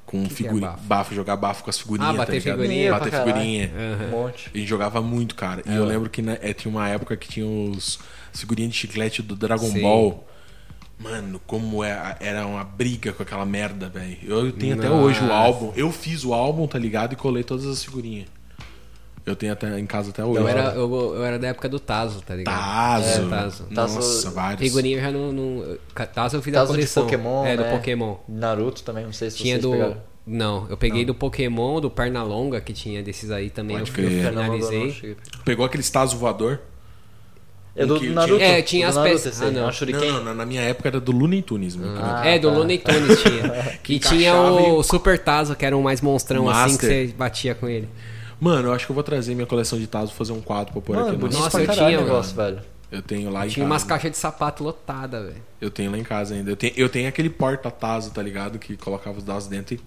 [0.04, 0.70] Com que é figurinha.
[0.70, 0.82] bafo?
[0.82, 1.14] bafo?
[1.14, 2.10] jogar bafo com as figurinhas.
[2.10, 2.60] Ah, bater tá ligado?
[2.60, 2.90] figurinha.
[2.90, 3.70] Bater figurinha.
[4.06, 4.50] Um monte.
[4.52, 5.62] A gente jogava muito, cara.
[5.64, 7.98] E eu lembro que né, é, tinha uma época que tinha os
[8.32, 9.80] as figurinhas de chiclete do Dragon Sim.
[9.80, 10.26] Ball.
[10.98, 14.16] Mano, como é, era uma briga com aquela merda, velho.
[14.22, 15.02] Eu tenho até Nossa.
[15.02, 15.72] hoje o álbum.
[15.76, 17.12] Eu fiz o álbum, tá ligado?
[17.12, 18.28] E colei todas as figurinhas.
[19.26, 20.38] Eu tenho até em casa até hoje.
[20.40, 22.54] Eu era, eu, eu era da época do Tazo, tá ligado?
[22.54, 23.26] Tazo.
[23.26, 23.66] É, Tazo.
[23.70, 24.60] Nossa, Tazo- vários.
[24.60, 25.32] Figurinha já não.
[25.32, 25.78] não
[26.14, 27.04] Tazo eu fiz Tazo a de coleção.
[27.04, 27.70] Pokémon, É, do né?
[27.72, 28.16] Pokémon.
[28.28, 29.70] Naruto também, não sei se Tinha vocês do.
[29.72, 29.96] pegaram.
[30.26, 33.78] Não, eu peguei do Pokémon, do Pernalonga, que tinha desses aí também.
[33.78, 35.16] Pode eu, não finalizei.
[35.44, 36.60] Pegou aquele Tazo voador?
[37.76, 38.36] É do que Naruto.
[38.38, 39.34] tinha- É, tinha do as peças.
[39.34, 39.62] esse Ah, não.
[39.64, 40.12] Não, shuriken.
[40.22, 41.90] não, na- minha época era do Looney Tunes, meu.
[42.00, 42.56] Ah, é, do tá.
[42.56, 43.78] Looney Tunes tinha.
[43.82, 47.08] que tinha encaixava o e- Super Tazo, que era um mais monstrão assim, que Master.
[47.08, 47.88] você batia com ele.
[48.40, 50.72] Mano, eu acho que eu vou trazer minha coleção de Tazo e fazer um quadro
[50.72, 51.16] pra pôr Mano, aqui.
[51.16, 52.58] no bonito nosso- Nossa, pra eu caralho tinha, o negócio, velho.
[52.92, 53.72] Eu tenho lá em Tinha casa.
[53.72, 55.42] umas caixas de sapato lotadas, velho.
[55.60, 56.50] Eu tenho lá em casa ainda.
[56.50, 58.56] Eu tenho, eu tenho aquele porta-tazo, tá ligado?
[58.58, 59.80] Que colocava os dados dentro e.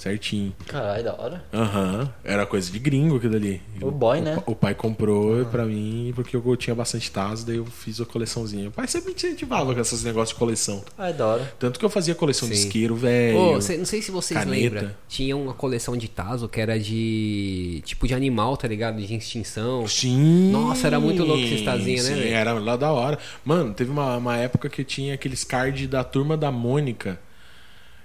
[0.00, 0.54] Certinho.
[0.66, 1.44] Caralho, da hora.
[1.52, 2.10] Aham.
[2.24, 3.60] Era coisa de gringo aquilo ali.
[3.82, 4.36] O boy, né?
[4.36, 8.06] pa- O pai comprou pra mim porque eu tinha bastante tazo, daí eu fiz a
[8.06, 8.68] coleçãozinha.
[8.68, 10.82] O pai sempre me incentivava com esses negócios de coleção.
[10.96, 11.52] Ah, é da hora.
[11.58, 12.66] Tanto que eu fazia coleção de Sim.
[12.66, 13.38] isqueiro, velho.
[13.52, 14.74] Não sei se vocês caneta.
[14.74, 14.90] lembram.
[15.06, 17.82] Tinha uma coleção de Tazo que era de.
[17.84, 18.96] tipo de animal, tá ligado?
[19.04, 19.86] De extinção.
[19.86, 20.50] Sim.
[20.50, 22.34] Nossa, era muito louco esses tazinhos, né, Sim, velho?
[22.34, 23.18] era lá da hora.
[23.44, 27.18] Mano, teve uma, uma época que tinha aqueles cards da turma da Mônica.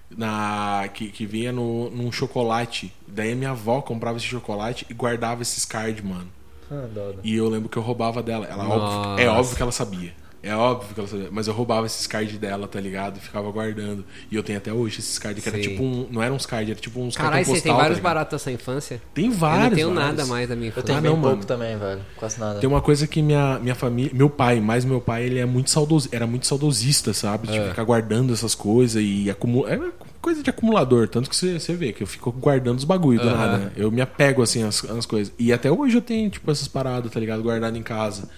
[0.09, 2.93] Na, que, que vinha no, num chocolate.
[3.07, 6.29] Daí a minha avó comprava esse chocolate e guardava esses cards, mano.
[6.71, 6.87] Ah.
[7.23, 8.45] E eu lembro que eu roubava dela.
[8.45, 10.13] Ela, óbvio, é óbvio que ela sabia.
[10.45, 11.29] É óbvio que ela sabia.
[11.31, 13.19] Mas eu roubava esses cards dela, tá ligado?
[13.19, 14.05] Ficava guardando.
[14.29, 16.07] E eu tenho até hoje esses cards, que era tipo um.
[16.11, 18.31] Não eram uns cards, era tipo uns Caralho, cartão você tem postal, vários tá baratos
[18.33, 19.01] da sua infância?
[19.13, 19.69] Tem Eu vários.
[19.69, 20.17] não tenho vários.
[20.17, 20.85] nada mais da minha Eu infância.
[20.85, 21.47] tenho Ah, bem não, pouco mano.
[21.47, 22.01] também, velho.
[22.15, 22.59] Quase nada.
[22.59, 25.71] Tem uma coisa que minha, minha família, meu pai, mais meu pai, ele é muito
[25.71, 27.47] saudoso, era muito saudosista, sabe?
[27.47, 27.69] De É.
[27.69, 29.79] ficar guardando essas coisas e acumula, é
[30.21, 33.29] coisa de acumulador, tanto que você, você vê que eu fico guardando os bagulho do
[33.31, 33.71] nada.
[33.75, 35.33] Eu me apego assim às, às coisas.
[35.39, 37.41] E até hoje eu tenho tipo essas paradas, tá ligado?
[37.41, 38.29] Guardado em casa.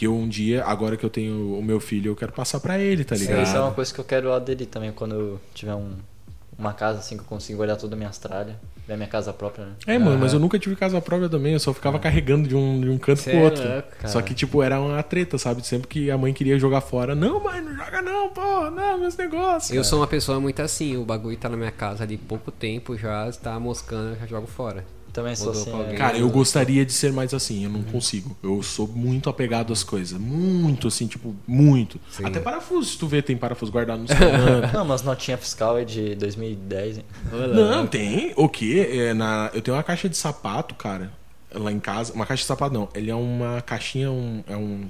[0.00, 2.78] Que eu um dia, agora que eu tenho o meu filho, eu quero passar pra
[2.78, 3.42] ele, tá Sim, ligado?
[3.42, 5.90] Isso é uma coisa que eu quero aderir também quando eu tiver um,
[6.58, 8.56] uma casa assim que eu consigo guardar todas as minhas tralhas.
[8.88, 9.72] Ver a minha casa própria, né?
[9.86, 10.36] É, mano, mas Aham.
[10.36, 13.20] eu nunca tive casa própria também, eu só ficava carregando de um, de um canto
[13.20, 13.62] Cê pro é outro.
[13.62, 15.66] louco, só que, tipo, era uma treta, sabe?
[15.66, 17.14] Sempre que a mãe queria jogar fora.
[17.14, 19.68] Não, mãe, não joga não, pô, não, meus negócios.
[19.68, 19.84] Eu cara.
[19.84, 23.28] sou uma pessoa muito assim, o bagulho tá na minha casa ali pouco tempo, já
[23.28, 24.82] está moscando, eu já jogo fora.
[25.12, 25.70] Também sou assim.
[25.70, 25.72] é.
[25.72, 25.96] alguém.
[25.96, 28.36] Cara, eu gostaria de ser mais assim, eu não consigo.
[28.42, 30.18] Eu sou muito apegado às coisas.
[30.18, 32.00] Muito, assim, tipo, muito.
[32.10, 32.24] Sim.
[32.24, 34.72] Até parafuso, se tu vê, tem parafuso guardado no canto.
[34.72, 37.04] Não, mas notinha fiscal é de 2010, hein?
[37.54, 38.32] Não, tem.
[38.36, 38.88] O quê?
[38.92, 39.50] É, na...
[39.52, 41.12] Eu tenho uma caixa de sapato, cara,
[41.52, 42.12] lá em casa.
[42.12, 42.88] Uma caixa de sapato, não.
[42.94, 44.88] Ele é uma caixinha, um, é um,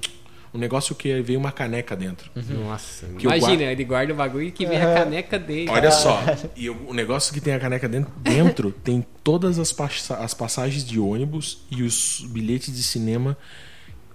[0.53, 2.29] um negócio que veio uma caneca dentro.
[2.35, 5.69] Nossa, Que eu imagina, guardo- ele guarda o bagulho que vem a caneca dele.
[5.69, 6.19] Olha só,
[6.55, 10.33] e o o negócio que tem a caneca dentro, dentro tem todas as, passa- as
[10.33, 13.37] passagens de ônibus e os bilhetes de cinema,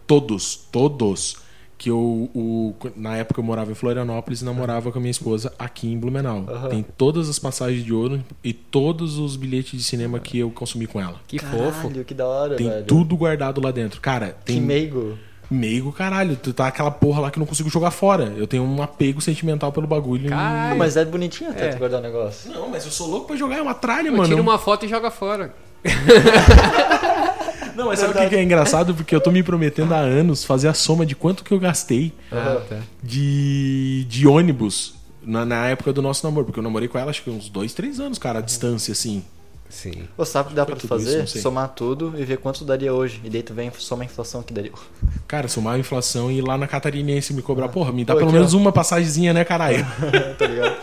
[0.06, 1.36] todos, todos.
[1.78, 1.98] Que eu,
[2.34, 5.98] o, na época eu morava em Florianópolis e namorava com a minha esposa aqui em
[5.98, 6.46] Blumenau.
[6.48, 6.68] Aham.
[6.70, 10.86] Tem todas as passagens de ônibus e todos os bilhetes de cinema que eu consumi
[10.86, 11.20] com ela.
[11.28, 11.82] Que fofo.
[11.88, 12.86] Caralho, que da hora, Tem velho.
[12.86, 14.00] tudo guardado lá dentro.
[14.00, 15.18] Cara, Que tem meigo.
[15.50, 16.36] Meigo, caralho.
[16.36, 18.32] Tu tá aquela porra lá que eu não consigo jogar fora.
[18.36, 20.28] Eu tenho um apego sentimental pelo bagulho.
[20.30, 20.72] Caralho.
[20.72, 21.72] Ah, mas é bonitinho até É.
[21.72, 22.50] tu guardar o negócio.
[22.50, 24.28] Não, mas eu sou louco pra jogar, é uma tralha, Eu mano.
[24.28, 25.54] tiro uma foto e joga fora.
[27.76, 28.94] Não, mas sabe o que que é engraçado?
[28.94, 32.10] Porque eu tô me prometendo há anos fazer a soma de quanto que eu gastei
[32.32, 32.78] Ah, tá.
[33.02, 36.46] de, de ônibus na, na época do nosso namoro.
[36.46, 39.22] Porque eu namorei com ela acho que uns dois, três anos, cara, a distância, assim.
[39.68, 40.08] Sim.
[40.16, 41.28] Pô, sabe o que dá pra tu tudo isso, fazer?
[41.28, 41.42] sei.
[41.42, 43.20] Somar tudo e ver quanto daria hoje.
[43.24, 44.72] E daí tu vem soma a inflação que daria.
[45.26, 48.20] Cara, somar a inflação e ir lá na Catarinense me cobrar, porra, me dá Pô,
[48.20, 48.58] pelo menos ó.
[48.58, 49.84] uma passagemzinha, né, caralho?
[50.38, 50.76] tá ligado?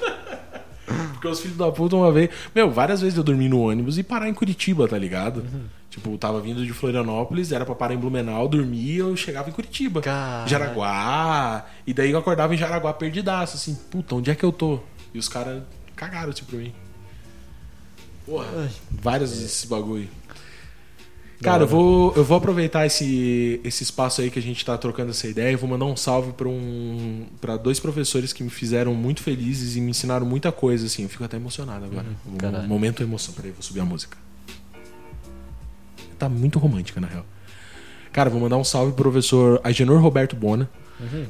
[1.13, 2.29] Porque os filhos da puta uma vez.
[2.53, 5.38] Meu, várias vezes eu dormi no ônibus e parar em Curitiba, tá ligado?
[5.38, 5.63] Uhum.
[5.89, 9.53] Tipo, eu tava vindo de Florianópolis, era pra parar em Blumenau, dormia, eu chegava em
[9.53, 10.01] Curitiba.
[10.01, 10.49] Caralho.
[10.49, 11.65] Jaraguá.
[11.86, 14.79] E daí eu acordava em Jaraguá perdidaço, assim, puta, onde é que eu tô?
[15.13, 15.61] E os caras
[15.95, 16.73] cagaram, assim, pra mim.
[18.26, 18.69] Porra, Ai.
[18.91, 20.07] vários desses bagulho.
[21.43, 25.11] Cara, eu vou, eu vou aproveitar esse, esse espaço aí que a gente tá trocando
[25.11, 28.95] essa ideia e vou mandar um salve pra um para dois professores que me fizeram
[28.95, 31.03] muito felizes e me ensinaram muita coisa, assim.
[31.03, 32.05] Eu fico até emocionado agora.
[32.26, 32.67] Um caralho.
[32.67, 33.34] momento emoção.
[33.34, 34.17] Peraí, vou subir a música.
[36.17, 37.26] Tá muito romântica, na real.
[38.13, 40.69] Cara, vou mandar um salve pro professor Agenor Roberto Bona,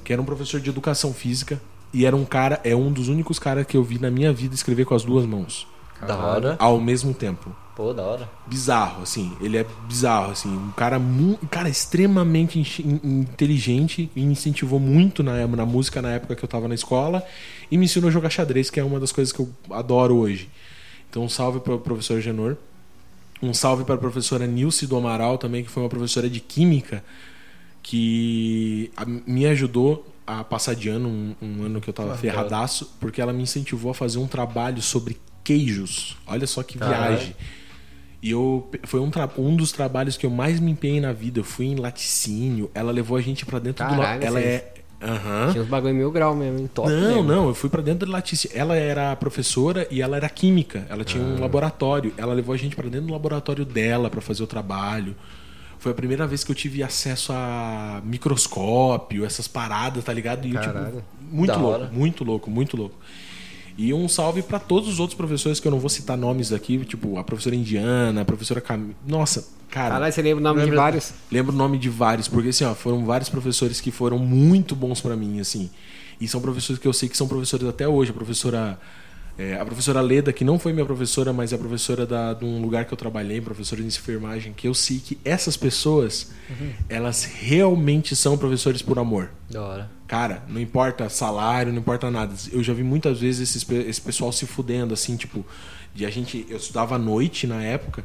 [0.03, 1.59] que era um professor de educação física
[1.91, 4.53] e era um cara, é um dos únicos caras que eu vi na minha vida
[4.53, 6.55] escrever com as duas mãos Da hora.
[6.59, 8.29] ao mesmo tempo Pô, da hora.
[8.45, 9.35] bizarro, assim.
[9.41, 10.49] Ele é bizarro, assim.
[10.49, 15.65] Um cara, mu um cara extremamente in- in- inteligente e me incentivou muito na, na
[15.65, 17.23] música na época que eu tava na escola
[17.71, 20.49] e me ensinou a jogar xadrez, que é uma das coisas que eu adoro hoje.
[21.09, 22.57] Então, um salve para o professor Genor.
[23.41, 27.03] Um salve para a professora Nilce do Amaral também, que foi uma professora de Química,
[27.81, 28.91] que
[29.27, 33.21] me ajudou a passar de ano, um, um ano que eu tava Ah, ferradaço, porque
[33.21, 36.17] ela me incentivou a fazer um trabalho sobre queijos.
[36.25, 37.17] Olha só que Caralho.
[37.17, 37.35] viagem.
[38.21, 41.39] E eu foi um, um dos trabalhos que eu mais me empenhei na vida.
[41.39, 42.71] Eu fui em laticínio.
[42.73, 43.95] Ela levou a gente pra dentro do.
[43.95, 44.73] Caralho, Ela vocês- é.
[45.05, 45.49] Aham.
[45.51, 46.69] Tinha uns bagulho mil grau mesmo, hein?
[46.73, 47.23] Top Não, mesmo.
[47.23, 48.57] não, eu fui pra dentro do laticínio.
[48.57, 50.87] Ela era professora e ela era química.
[50.89, 51.27] Ela tinha Ah.
[51.27, 52.13] um laboratório.
[52.15, 55.13] Ela levou a gente pra dentro do laboratório dela pra fazer o trabalho.
[55.77, 60.47] Foi a primeira vez que eu tive acesso a microscópio, essas paradas, tá ligado?
[60.47, 61.91] E eu, tipo, muito Da louco, hora.
[61.91, 62.95] muito louco, muito louco.
[63.77, 66.77] E um salve pra todos os outros professores que eu não vou citar nomes aqui,
[66.85, 68.89] tipo a professora Indiana, a professora Cam...
[69.07, 71.13] Nossa, cara, Caralho, você lembra o nome de Lembra- vários?
[71.31, 75.01] lembro o nome de vários, porque assim, ó, foram vários professores que foram muito bons
[75.01, 75.69] pra mim, assim.
[76.21, 78.11] E são professores que eu sei que são professores até hoje.
[78.11, 78.79] A professora,
[79.37, 82.45] é, a professora Leda, que não foi minha professora, mas é a professora da, de
[82.45, 86.31] um lugar que eu trabalhei, professora de enfermagem, que eu sei que essas pessoas,
[86.87, 89.29] elas realmente são professores por amor.
[89.49, 89.91] Da hora.
[90.07, 92.33] Cara, não importa salário, não importa nada.
[92.51, 95.43] Eu já vi muitas vezes esses pe- esse pessoal se fudendo, assim, tipo,
[95.95, 96.45] de a gente.
[96.49, 98.03] Eu estudava à noite na época,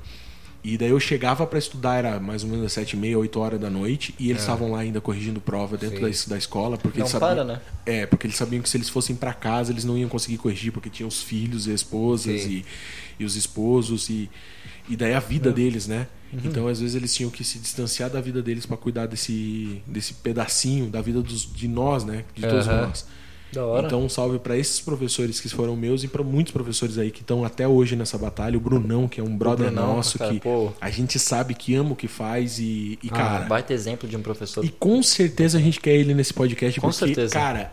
[0.63, 3.39] e daí eu chegava pra estudar, era mais ou menos às sete e meia, oito
[3.39, 6.99] horas da noite, e eles estavam lá ainda corrigindo prova dentro da, da escola, porque
[6.99, 7.29] Não eles sabiam.
[7.31, 7.61] para, né?
[7.87, 10.73] É, porque eles sabiam que se eles fossem pra casa, eles não iam conseguir corrigir,
[10.73, 12.65] porque tinham os filhos e esposas e,
[13.19, 14.29] e os esposos, e,
[14.89, 16.07] e daí a vida deles, né?
[16.45, 20.13] Então, às vezes, eles tinham que se distanciar da vida deles pra cuidar desse, desse
[20.15, 22.25] pedacinho da vida dos, de nós, né?
[22.35, 22.87] De todos Aham.
[22.87, 23.07] nós.
[23.51, 27.21] Então, um salve pra esses professores que foram meus e pra muitos professores aí que
[27.23, 28.57] estão até hoje nessa batalha.
[28.57, 30.71] O Brunão, que é um brother Brunão, nosso, cara, que pô.
[30.81, 33.45] a gente sabe que ama o que faz e, e Ah, cara.
[33.47, 34.65] Baita exemplo de um professor.
[34.65, 37.33] E com certeza a gente quer ele nesse podcast, Com porque, certeza.
[37.33, 37.73] cara,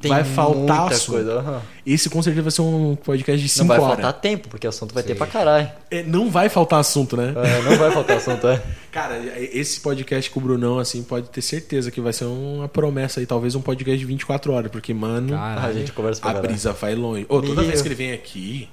[0.00, 1.14] Tem vai faltar muita assunto.
[1.14, 1.32] coisa.
[1.40, 1.62] aham.
[1.86, 3.94] Esse com certeza vai ser um podcast de Não 5 vai horas.
[4.02, 5.18] faltar tempo, porque assunto vai ter Sim.
[5.18, 5.70] pra caralho.
[5.90, 7.32] É, não vai faltar assunto, né?
[7.36, 8.62] É, não vai faltar assunto, é.
[8.92, 13.20] Cara, esse podcast com o Brunão, assim, pode ter certeza que vai ser uma promessa
[13.20, 15.74] aí, talvez um podcast de 24 horas, porque, mano, A Caralho.
[15.74, 17.24] gente conversa pra a brisa vai longe.
[17.28, 17.64] Ô, toda Meu.
[17.70, 18.68] vez que ele vem aqui,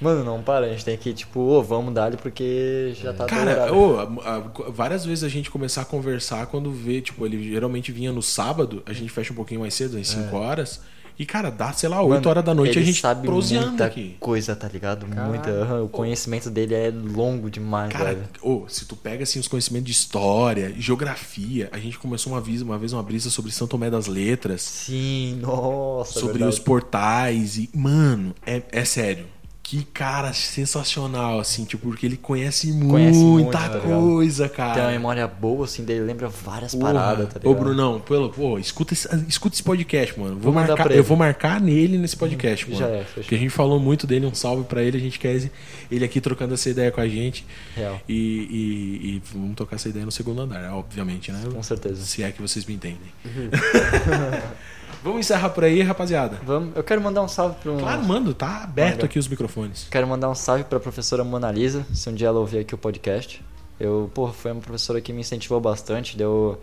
[0.00, 3.24] Mano, não para, a gente tem que, tipo, ô, vamos dar ali porque já tá
[3.26, 4.02] Cara, ô, a-
[4.36, 8.22] a- várias vezes a gente começar a conversar quando vê, tipo, ele geralmente vinha no
[8.22, 10.80] sábado, a gente fecha um pouquinho mais cedo, às 5 horas.
[11.18, 14.18] E, cara, dá, sei lá, 8 Mano, horas da noite a gente sabe muita aqui.
[14.20, 15.06] coisa, tá ligado?
[15.06, 15.30] Caralho.
[15.30, 15.82] Muita.
[15.82, 18.28] o conhecimento dele é longo demais, Cara, velho.
[18.42, 22.60] ô, se tu pega assim os conhecimentos de história, geografia, a gente começou uma vez,
[22.60, 26.50] uma vez uma brisa sobre São Tomé das Letras, Sim, nossa, sobre verdade.
[26.52, 29.24] os portais e, mano, é, é sério.
[29.68, 33.82] Que cara sensacional, assim, tipo, porque ele conhece, Conhece muito, muita tá ligado?
[34.00, 34.90] coisa, Tem uma cara.
[34.92, 36.92] memória boa, assim, dele lembra várias Porra.
[36.92, 37.50] paradas, tá ligado?
[37.50, 40.34] Ô, Brunão, pelo, pô, escuta esse, escuta esse podcast, mano.
[40.34, 42.78] Vou Vou marcar, eu vou marcar nele nesse podcast, mano.
[42.78, 43.22] Já é, fechou.
[43.24, 45.50] Porque a gente falou muito dele, um salve pra ele, a gente quer
[45.90, 47.44] ele aqui trocando essa ideia com a gente.
[47.74, 48.00] Real.
[48.08, 51.42] E, e- e vamos tocar essa ideia no segundo andar, obviamente, né?
[51.52, 52.04] Com certeza.
[52.06, 53.00] Se é que vocês me entendem.
[53.24, 53.50] Uhum.
[55.06, 56.38] vamos encerrar por aí, rapaziada.
[56.44, 57.76] Vamos, eu quero mandar um salve pro.
[57.78, 59.06] Claro, mano, tá aberto Manda.
[59.06, 59.86] aqui os microfones.
[59.90, 62.78] Quero mandar um salve pra professora Mona Lisa, se um dia ela ouvir aqui o
[62.78, 63.42] podcast.
[63.80, 66.60] Eu, porra, foi uma professora que me incentivou bastante, deu.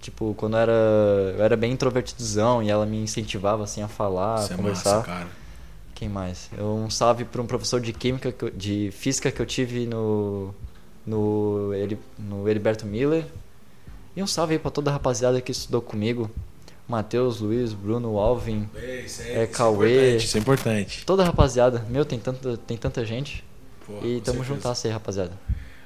[0.00, 0.72] Tipo, quando eu era,
[1.38, 4.94] eu era bem introvertidozão e ela me incentivava assim a falar, Isso a é conversar.
[4.96, 5.26] massa, cara.
[5.94, 6.50] Quem mais?
[6.56, 10.54] Eu, um salve para um professor de química, eu- de física que eu tive no
[11.06, 11.70] no,
[12.18, 13.24] no Heriberto Miller.
[14.14, 16.30] E um salve aí pra toda a rapaziada que estudou comigo.
[16.88, 19.88] Matheus, Luiz, Bruno, Alvin, É, isso É, isso Cauê.
[20.14, 21.04] importante, Isso é importante.
[21.06, 21.84] toda a rapaziada.
[21.88, 23.44] Meu, tem tanta, tem tanta gente.
[23.86, 25.32] Pô, e tamo juntasso aí, rapaziada.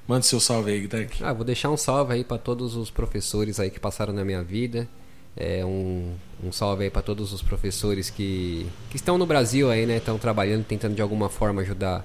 [0.07, 1.23] Manda seu salve aí, Deck.
[1.23, 4.43] Ah, vou deixar um salve aí pra todos os professores aí que passaram na minha
[4.43, 4.89] vida.
[5.37, 9.87] É um, um salve aí pra todos os professores que, que estão no Brasil aí,
[9.87, 9.99] né?
[9.99, 12.05] Estão trabalhando, tentando de alguma forma ajudar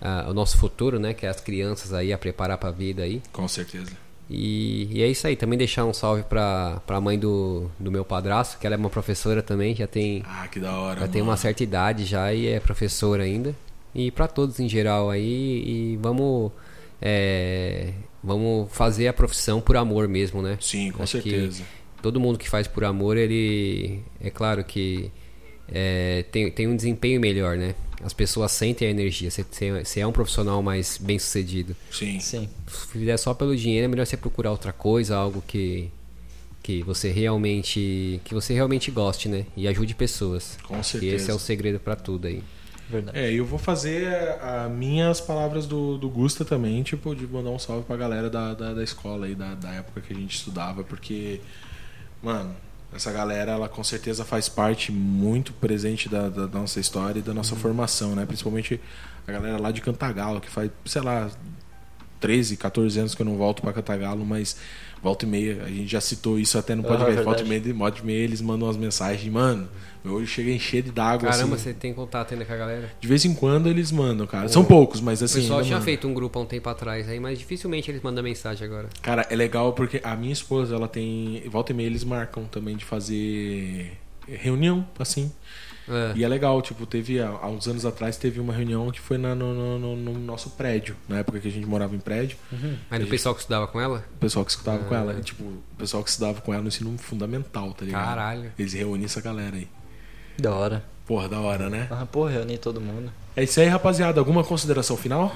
[0.00, 1.12] ah, o nosso futuro, né?
[1.12, 3.22] Que é as crianças aí a preparar pra vida aí.
[3.32, 3.92] Com certeza.
[4.30, 5.36] E, e é isso aí.
[5.36, 8.88] Também deixar um salve pra, pra mãe do, do meu padrasto, que ela é uma
[8.90, 11.00] professora também, já tem, Ah, que da hora.
[11.00, 11.38] já tem uma mano.
[11.38, 13.54] certa idade já e é professora ainda.
[13.94, 15.62] E pra todos em geral aí,
[15.94, 16.50] e vamos
[17.00, 17.92] é,
[18.24, 20.56] vamos fazer a profissão por amor mesmo, né?
[20.60, 21.62] Sim, com Acho certeza.
[22.00, 25.10] todo mundo que faz por amor, ele é claro que
[25.72, 27.74] é, tem, tem um desempenho melhor, né?
[28.04, 29.30] As pessoas sentem a energia.
[29.30, 31.74] Você, é um profissional mais bem sucedido.
[31.90, 32.18] Sim.
[32.20, 32.48] Sim.
[32.66, 35.90] Se fizer só pelo dinheiro, é melhor você procurar outra coisa, algo que
[36.62, 39.46] que você realmente que você realmente goste, né?
[39.56, 40.56] E ajude pessoas.
[40.62, 41.16] Com E certeza.
[41.16, 42.42] esse é o segredo pra tudo aí.
[42.88, 43.18] Verdade.
[43.18, 44.06] É, eu vou fazer
[44.40, 48.52] as minhas palavras do, do Gusta também, tipo, de mandar um salve pra galera da,
[48.54, 51.40] da, da escola aí, da, da época que a gente estudava, porque,
[52.22, 52.54] mano,
[52.94, 57.32] Essa galera, ela com certeza faz parte muito presente da, da nossa história e da
[57.32, 58.26] nossa formação, né?
[58.26, 58.78] Principalmente
[59.26, 61.30] a galera lá de Cantagalo, que faz, sei lá,
[62.22, 64.56] 13, 14 anos que eu não volto pra Cantagalo, mas
[65.02, 67.74] volta e meia, a gente já citou isso até no Ah, podcast, volta e meia,
[67.74, 69.68] volta e meia eles mandam umas mensagens, mano,
[70.04, 71.64] meu olho chega encher de d'água, Caramba, assim.
[71.64, 72.90] você tem contato ainda com a galera?
[73.00, 74.48] De vez em quando eles mandam, cara.
[74.48, 75.40] São poucos, mas O assim.
[75.40, 75.84] pessoal ainda tinha mandam.
[75.84, 78.88] feito um grupo há um tempo atrás aí, mas dificilmente eles mandam mensagem agora.
[79.02, 81.42] Cara, é legal porque a minha esposa, ela tem.
[81.50, 83.92] Volta e meia eles marcam também de fazer
[84.28, 85.30] reunião, assim.
[85.88, 86.12] É.
[86.16, 89.34] E é legal, tipo, teve há, uns anos atrás teve uma reunião que foi na-
[89.34, 92.36] no, no- no- no nosso prédio, na época que a gente morava em prédio.
[92.88, 94.04] Mas o pessoal que estudava com ela?
[94.14, 96.96] O pessoal que estudava com ela, tipo, o pessoal que estudava com ela no ensino
[96.98, 98.04] fundamental, tá ligado?
[98.04, 98.52] Caralho.
[98.58, 99.68] Eles reúnem essa galera aí.
[100.38, 100.84] Da hora.
[101.06, 101.88] Porra, da hora, né?
[101.90, 103.12] Ah, pô, reuni todo mundo.
[103.36, 104.20] É isso aí, rapaziada.
[104.20, 105.34] Alguma consideração final?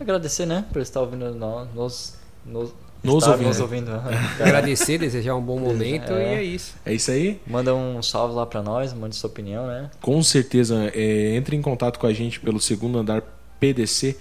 [0.00, 0.64] Agradecer, né?
[0.72, 1.68] Por estar ouvindo nós.
[1.74, 2.72] Nos, nos,
[3.02, 3.48] Nos ouvindo.
[3.48, 3.86] Nos ouvindo.
[3.90, 6.34] Cara, Agradecer, desejar um bom momento É.
[6.34, 6.74] e é isso.
[6.86, 7.40] É isso aí?
[7.46, 9.90] Manda um salve lá pra nós, mande sua opinião, né?
[10.00, 13.22] Com certeza, é, entre em contato com a gente pelo segundo andar
[13.58, 14.16] PDC,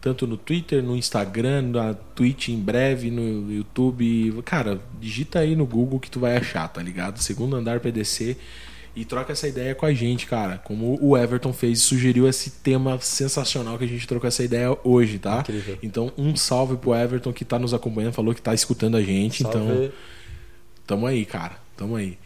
[0.00, 4.42] tanto no Twitter, no Instagram, na Twitch em breve, no YouTube.
[4.44, 7.18] Cara, digita aí no Google que tu vai achar, tá ligado?
[7.18, 8.36] Segundo andar PDC.
[8.96, 10.58] E troca essa ideia com a gente, cara.
[10.58, 14.76] Como o Everton fez e sugeriu esse tema sensacional que a gente trocou essa ideia
[14.84, 15.40] hoje, tá?
[15.40, 15.78] Incrível.
[15.82, 19.42] Então, um salve pro Everton que tá nos acompanhando, falou que tá escutando a gente.
[19.42, 19.92] Então, Salve.
[20.86, 21.58] Tamo aí, cara.
[21.76, 22.16] Tamo aí.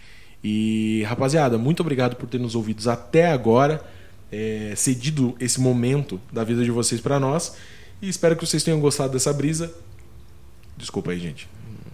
[0.45, 3.83] E, rapaziada, muito obrigado por ter nos ouvidos até agora.
[4.31, 7.57] é, cedido esse momento da vida de vocês pra nós.
[8.01, 9.73] E espero que vocês tenham gostado dessa brisa.
[10.77, 11.49] Desculpa aí, gente.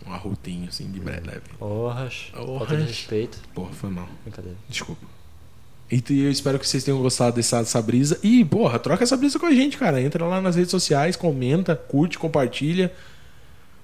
[0.07, 1.26] Um arrotinho assim de breve.
[1.26, 1.40] leve.
[1.59, 2.59] Porra, Porra.
[2.59, 3.38] falta de respeito.
[3.55, 4.09] Porra, foi mal.
[4.24, 4.57] Brincadeira.
[4.68, 5.07] Desculpa.
[5.90, 8.18] E eu espero que vocês tenham gostado dessa, dessa brisa.
[8.22, 10.00] E, porra, troca essa brisa com a gente, cara.
[10.00, 12.92] Entra lá nas redes sociais, comenta, curte, compartilha.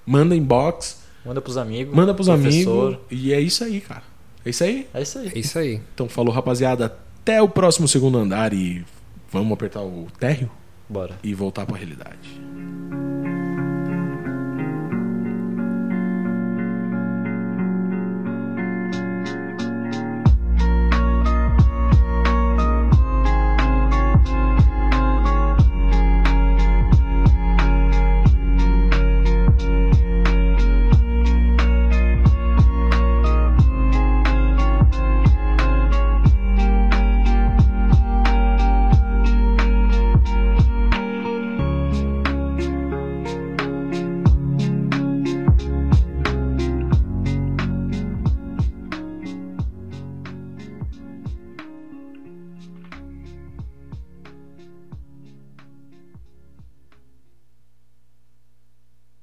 [0.05, 1.01] Manda inbox.
[1.25, 1.95] Manda pros amigos.
[1.95, 2.87] Manda pros professor.
[2.87, 3.05] amigos.
[3.11, 4.03] E é isso aí, cara.
[4.43, 4.87] É isso aí.
[4.93, 5.31] É isso aí.
[5.33, 5.81] É isso aí.
[5.93, 6.85] Então falou, rapaziada.
[7.21, 8.83] Até o próximo segundo andar e
[9.31, 10.49] vamos apertar o térreo
[10.89, 11.15] Bora.
[11.23, 12.41] e voltar pra realidade.